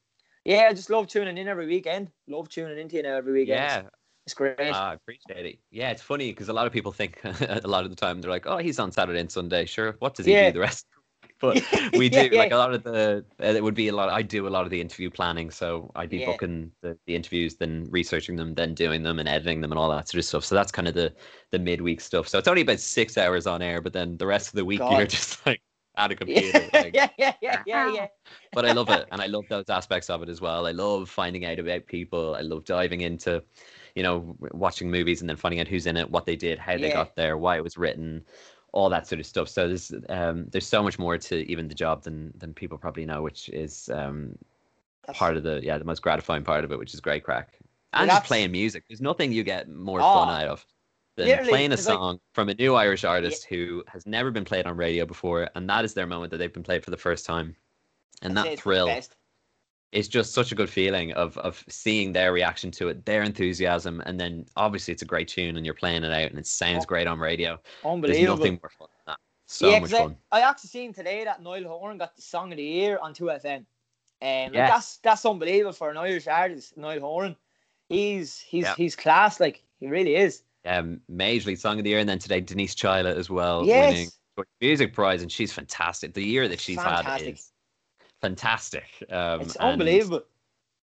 yeah, 0.44 0.68
I 0.70 0.74
just 0.74 0.90
love 0.90 1.06
tuning 1.06 1.38
in 1.38 1.48
every 1.48 1.66
weekend. 1.66 2.10
Love 2.28 2.48
tuning 2.48 2.78
into 2.78 2.96
you 2.96 3.02
now 3.02 3.16
every 3.16 3.32
weekend. 3.32 3.58
Yeah, 3.58 3.82
It's, 4.26 4.34
great. 4.34 4.56
Ah, 4.58 4.90
I 4.90 4.94
appreciate 4.94 5.46
it. 5.46 5.58
Yeah, 5.70 5.90
it's 5.90 6.00
funny 6.02 6.30
because 6.30 6.48
a 6.48 6.52
lot 6.52 6.66
of 6.66 6.72
people 6.72 6.92
think 6.92 7.20
a 7.24 7.60
lot 7.66 7.84
of 7.84 7.90
the 7.90 7.96
time 7.96 8.20
they're 8.20 8.30
like, 8.30 8.46
"Oh, 8.46 8.58
he's 8.58 8.78
on 8.78 8.92
Saturday 8.92 9.20
and 9.20 9.30
Sunday. 9.30 9.66
Sure, 9.66 9.96
what 9.98 10.14
does 10.14 10.26
he 10.26 10.34
Yeah. 10.34 10.36
do 10.36 10.52
the 10.52 10.60
rest?" 10.60 10.86
But 11.40 11.62
we 11.94 12.08
do 12.08 12.30
Yeah, 12.30 12.36
like 12.36 12.52
a 12.52 12.56
lot 12.56 12.72
of 12.74 12.84
the. 12.84 13.26
Uh, 13.42 13.44
it 13.46 13.62
would 13.62 13.74
be 13.74 13.88
a 13.88 13.94
lot. 13.94 14.08
I 14.08 14.22
do 14.22 14.46
a 14.46 14.50
lot 14.50 14.64
of 14.64 14.70
the 14.70 14.80
interview 14.80 15.10
planning, 15.10 15.50
so 15.50 15.90
I'd 15.96 16.08
be 16.08 16.18
Yeah. 16.18 16.24
booking 16.26 16.72
the, 16.80 16.98
the 17.06 17.14
interviews, 17.16 17.56
then 17.56 17.84
researching 17.90 18.36
them, 18.36 18.54
then 18.54 18.74
doing 18.74 19.02
them 19.02 19.18
and 19.18 19.28
editing 19.28 19.60
them 19.60 19.72
and 19.72 19.78
all 19.78 19.90
that 19.90 20.08
sort 20.08 20.20
of 20.20 20.24
stuff. 20.24 20.44
So 20.44 20.54
that's 20.54 20.72
kind 20.72 20.88
of 20.88 20.94
the 20.94 21.14
the 21.50 21.58
midweek 21.58 22.00
stuff. 22.00 22.28
So 22.28 22.38
it's 22.38 22.48
only 22.48 22.62
about 22.62 22.80
six 22.80 23.18
hours 23.18 23.46
on 23.46 23.60
air, 23.62 23.80
but 23.82 23.92
then 23.92 24.16
the 24.16 24.26
rest 24.26 24.48
of 24.48 24.54
the 24.54 24.64
week 24.64 24.88
you're 24.88 25.06
just 25.18 25.44
like 25.44 25.60
at 25.96 26.10
a 26.10 26.14
computer. 26.14 26.68
yeah, 26.72 26.80
like, 26.82 26.94
yeah, 26.94 27.08
yeah, 27.18 27.32
yeah, 27.40 27.62
yeah, 27.66 27.92
yeah. 27.92 28.06
but 28.52 28.64
I 28.64 28.72
love 28.72 28.90
it, 28.90 29.06
and 29.12 29.20
I 29.20 29.26
love 29.26 29.44
those 29.48 29.68
aspects 29.68 30.10
of 30.10 30.22
it 30.22 30.28
as 30.28 30.40
well. 30.40 30.66
I 30.66 30.72
love 30.72 31.08
finding 31.08 31.44
out 31.44 31.58
about 31.58 31.86
people. 31.86 32.34
I 32.34 32.40
love 32.40 32.64
diving 32.64 33.02
into, 33.02 33.42
you 33.94 34.02
know, 34.02 34.36
watching 34.52 34.90
movies 34.90 35.20
and 35.20 35.28
then 35.30 35.36
finding 35.36 35.60
out 35.60 35.68
who's 35.68 35.86
in 35.86 35.96
it, 35.96 36.10
what 36.10 36.26
they 36.26 36.36
did, 36.36 36.58
how 36.58 36.72
they 36.76 36.88
Yeah. 36.88 36.94
got 36.94 37.14
there, 37.16 37.36
why 37.36 37.56
it 37.56 37.64
was 37.64 37.76
written, 37.78 38.24
all 38.72 38.90
that 38.90 39.06
sort 39.06 39.20
of 39.20 39.26
stuff. 39.26 39.48
So 39.48 39.68
there's 39.68 39.92
um, 40.08 40.46
there's 40.50 40.66
so 40.66 40.82
much 40.82 40.98
more 40.98 41.16
to 41.16 41.50
even 41.50 41.68
the 41.68 41.74
job 41.74 42.02
than 42.02 42.32
than 42.38 42.52
people 42.54 42.76
probably 42.78 43.06
know, 43.06 43.22
which 43.22 43.48
is 43.50 43.88
um, 43.92 44.36
That's- 45.06 45.18
part 45.18 45.36
of 45.36 45.42
the 45.44 45.60
yeah 45.62 45.78
the 45.78 45.84
most 45.84 46.02
gratifying 46.02 46.42
part 46.44 46.64
of 46.64 46.72
it, 46.72 46.78
which 46.78 46.94
is 46.94 47.00
great 47.00 47.22
crack. 47.24 47.58
And 47.92 48.10
just 48.10 48.24
playing 48.24 48.50
music. 48.50 48.82
There's 48.88 49.00
nothing 49.00 49.30
you 49.30 49.44
get 49.44 49.68
more 49.68 50.00
Oh, 50.00 50.02
fun 50.14 50.28
out 50.42 50.48
of 50.48 50.66
literally, 51.16 51.48
playing 51.50 51.70
a 51.70 51.74
it's 51.74 51.86
like- 51.86 51.94
song 51.96 52.20
from 52.32 52.48
a 52.48 52.54
new 52.54 52.74
Irish 52.74 53.04
artist 53.04 53.44
who 53.44 53.82
has 53.88 54.06
never 54.06 54.30
been 54.30 54.44
played 54.44 54.66
on 54.66 54.76
radio 54.76 55.04
before, 55.06 55.48
and 55.54 55.68
that 55.70 55.84
is 55.84 55.94
their 55.94 56.06
moment 56.06 56.30
that 56.30 56.38
they've 56.38 56.52
been 56.52 56.62
played 56.62 56.84
for 56.84 56.90
the 56.90 56.96
first 56.96 57.24
time. 57.26 57.54
And 58.22 58.38
I'd 58.38 58.46
that 58.46 58.58
thrill 58.60 58.88
it's 59.92 60.08
just 60.08 60.32
such 60.34 60.50
a 60.50 60.56
good 60.56 60.68
feeling 60.68 61.12
of 61.12 61.38
of 61.38 61.62
seeing 61.68 62.12
their 62.12 62.32
reaction 62.32 62.70
to 62.72 62.88
it, 62.88 63.04
their 63.06 63.22
enthusiasm, 63.22 64.00
and 64.06 64.18
then 64.18 64.44
obviously 64.56 64.90
it's 64.92 65.02
a 65.02 65.06
great 65.06 65.28
tune 65.28 65.56
and 65.56 65.64
you're 65.64 65.74
playing 65.74 66.02
it 66.02 66.12
out 66.12 66.30
and 66.30 66.38
it 66.38 66.46
sounds 66.46 66.84
Oh, 66.84 66.86
great 66.86 67.06
on 67.06 67.20
radio. 67.20 67.60
There's 67.82 67.92
Unbelievable. 67.94 68.36
nothing 68.38 68.58
more 68.60 68.70
fun 68.76 68.88
than 68.90 69.12
that. 69.14 69.18
So 69.46 69.70
yeah, 69.70 69.78
much 69.78 69.90
fun. 69.92 70.16
I, 70.32 70.40
I 70.40 70.50
actually 70.50 70.70
seen 70.70 70.92
today 70.92 71.22
that 71.24 71.42
Niall 71.42 71.62
Horan 71.64 71.98
got 71.98 72.16
the 72.16 72.22
song 72.22 72.50
of 72.52 72.56
the 72.56 72.64
year 72.64 72.98
on 73.00 73.14
2FM. 73.14 73.58
Um, 73.58 73.66
and 74.22 74.54
like, 74.54 74.68
that's 74.68 74.96
that's 74.96 75.24
unbelievable 75.24 75.72
for 75.72 75.90
an 75.90 75.96
Irish 75.96 76.26
artist, 76.26 76.76
Niall 76.76 76.98
Horan. 77.00 77.36
He's 77.88 78.40
he's 78.40 78.64
Yeah. 78.64 78.74
he's 78.76 78.96
class, 78.96 79.38
like 79.38 79.62
he 79.78 79.86
really 79.86 80.16
is. 80.16 80.42
Um, 80.66 81.00
Majorly 81.10 81.58
Song 81.58 81.78
of 81.78 81.84
the 81.84 81.90
Year, 81.90 81.98
and 81.98 82.08
then 82.08 82.18
today 82.18 82.40
Denise 82.40 82.74
Chaila 82.74 83.14
as 83.14 83.28
well, 83.28 83.66
Yes. 83.66 83.92
winning 83.92 84.08
Music 84.60 84.94
Prize, 84.94 85.22
and 85.22 85.30
she's 85.30 85.52
fantastic. 85.52 86.14
The 86.14 86.24
year 86.24 86.48
that 86.48 86.58
she's 86.60 86.80
had 86.80 87.20
is 87.22 87.52
fantastic. 88.20 88.84
Um, 89.10 89.42
It's 89.42 89.56
unbelievable. 89.56 90.22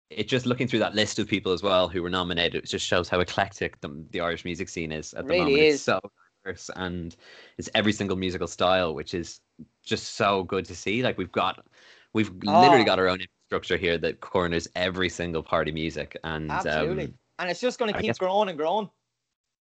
It 0.09 0.27
just 0.27 0.45
looking 0.45 0.67
through 0.67 0.79
that 0.79 0.93
list 0.93 1.19
of 1.19 1.27
people 1.27 1.53
as 1.53 1.63
well 1.63 1.87
who 1.87 2.03
were 2.03 2.09
nominated, 2.09 2.63
it 2.65 2.67
just 2.67 2.85
shows 2.85 3.07
how 3.07 3.21
eclectic 3.21 3.79
the, 3.79 4.03
the 4.11 4.19
Irish 4.19 4.43
music 4.43 4.67
scene 4.67 4.91
is 4.91 5.13
at 5.13 5.25
the 5.25 5.29
Really 5.31 5.43
moment. 5.45 5.61
is. 5.61 5.75
It's 5.75 5.83
so 5.83 5.99
diverse 6.43 6.69
and 6.75 7.15
it's 7.57 7.69
every 7.75 7.93
single 7.93 8.17
musical 8.17 8.47
style, 8.47 8.93
which 8.93 9.13
is 9.13 9.39
just 9.85 10.15
so 10.15 10.43
good 10.43 10.65
to 10.65 10.75
see. 10.75 11.01
Like 11.01 11.17
we've 11.17 11.31
got, 11.31 11.65
we've 12.11 12.29
literally 12.43 12.81
Oh. 12.81 12.85
got 12.85 12.99
our 12.99 13.07
own 13.07 13.21
infrastructure 13.21 13.77
here 13.77 13.97
that 13.99 14.19
corners 14.19 14.67
every 14.75 15.07
single 15.07 15.41
party 15.41 15.71
music, 15.71 16.17
and 16.25 16.51
Absolutely. 16.51 17.05
um, 17.05 17.13
and 17.39 17.49
it's 17.49 17.61
just 17.61 17.79
gonna 17.79 17.93
keep 17.93 18.07
guess- 18.07 18.17
growing 18.17 18.49
and 18.49 18.57
growing. 18.57 18.89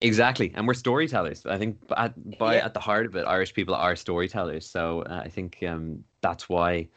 Exactly. 0.06 0.52
And 0.56 0.68
we're 0.68 0.74
storytellers. 0.76 1.46
I 1.46 1.58
think 1.58 1.78
at, 1.98 2.14
by 2.38 2.56
Yeah. 2.56 2.66
at 2.66 2.74
the 2.74 2.80
heart 2.80 3.06
of 3.06 3.16
it, 3.16 3.24
Irish 3.28 3.54
people 3.54 3.76
are 3.76 3.96
storytellers. 3.96 4.66
So 4.66 5.02
uh, 5.04 5.22
I 5.26 5.30
think 5.30 5.58
um, 5.68 6.04
that's 6.22 6.48
why. 6.50 6.88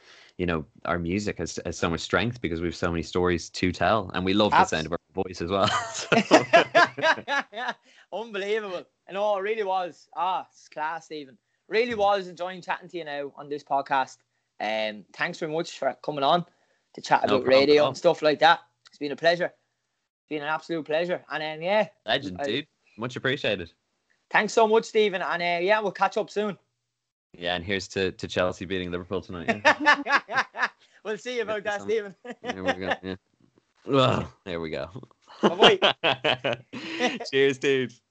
You 0.40 0.46
know, 0.46 0.64
our 0.84 1.00
music 1.00 1.38
has, 1.38 1.58
has 1.66 1.76
so 1.76 1.90
much 1.90 1.98
strength 1.98 2.40
because 2.40 2.60
we 2.60 2.68
have 2.68 2.76
so 2.76 2.92
many 2.92 3.02
stories 3.02 3.50
to 3.50 3.72
tell, 3.72 4.08
and 4.14 4.24
we 4.24 4.34
love 4.34 4.52
the 4.52 4.58
Abs- 4.58 4.70
sound 4.70 4.86
of 4.86 4.92
our 4.92 4.98
voice 5.12 5.42
as 5.42 5.50
well. 5.50 5.66
So- 5.92 6.08
Unbelievable. 8.12 8.84
I 9.08 9.12
know 9.12 9.36
it 9.36 9.42
really 9.42 9.64
was. 9.64 10.08
Ah, 10.16 10.46
it's 10.50 10.68
class, 10.68 11.06
Stephen. 11.06 11.36
Really 11.68 11.96
was 11.96 12.28
enjoying 12.28 12.62
chatting 12.62 12.88
to 12.88 12.98
you 12.98 13.04
now 13.04 13.32
on 13.36 13.48
this 13.48 13.64
podcast. 13.64 14.18
Um, 14.60 15.04
thanks 15.12 15.38
very 15.40 15.50
much 15.52 15.76
for 15.78 15.94
coming 16.04 16.22
on 16.24 16.44
to 16.94 17.00
chat 17.00 17.24
about 17.24 17.40
at 17.42 17.46
radio 17.48 17.88
and 17.88 17.96
stuff 17.96 18.22
like 18.22 18.38
that. 18.38 18.60
It's 18.88 18.98
been 18.98 19.10
a 19.12 19.16
pleasure. 19.16 19.46
It's 19.46 20.28
been 20.28 20.42
an 20.42 20.48
absolute 20.48 20.84
pleasure. 20.86 21.20
And 21.32 21.42
then 21.42 21.62
yeah, 21.62 21.88
Legend, 22.06 22.36
I- 22.40 22.44
dude. 22.44 22.66
Much 22.98 23.16
appreciated. 23.16 23.72
thanks 24.30 24.52
so 24.52 24.66
much, 24.66 24.84
Stephen. 24.84 25.22
And 25.22 25.40
uh, 25.40 25.64
yeah, 25.64 25.80
we'll 25.80 25.92
catch 25.92 26.16
up 26.18 26.28
soon. 26.28 26.58
Yeah, 27.32 27.54
and 27.54 27.64
here's 27.64 27.88
to, 27.88 28.12
to 28.12 28.26
Chelsea 28.26 28.64
beating 28.64 28.90
Liverpool 28.90 29.20
tonight. 29.20 29.60
Yeah. 29.64 30.68
we'll 31.04 31.18
see 31.18 31.36
you 31.36 31.42
about 31.42 31.62
that, 31.64 31.82
Stephen. 31.82 32.14
there 32.42 32.64
we 32.64 32.72
go. 32.72 32.94
Yeah. 33.02 33.14
Well, 33.86 34.32
there 34.44 34.60
we 34.60 34.70
go. 34.70 34.90
Cheers, 37.30 37.58
dude. 37.58 37.92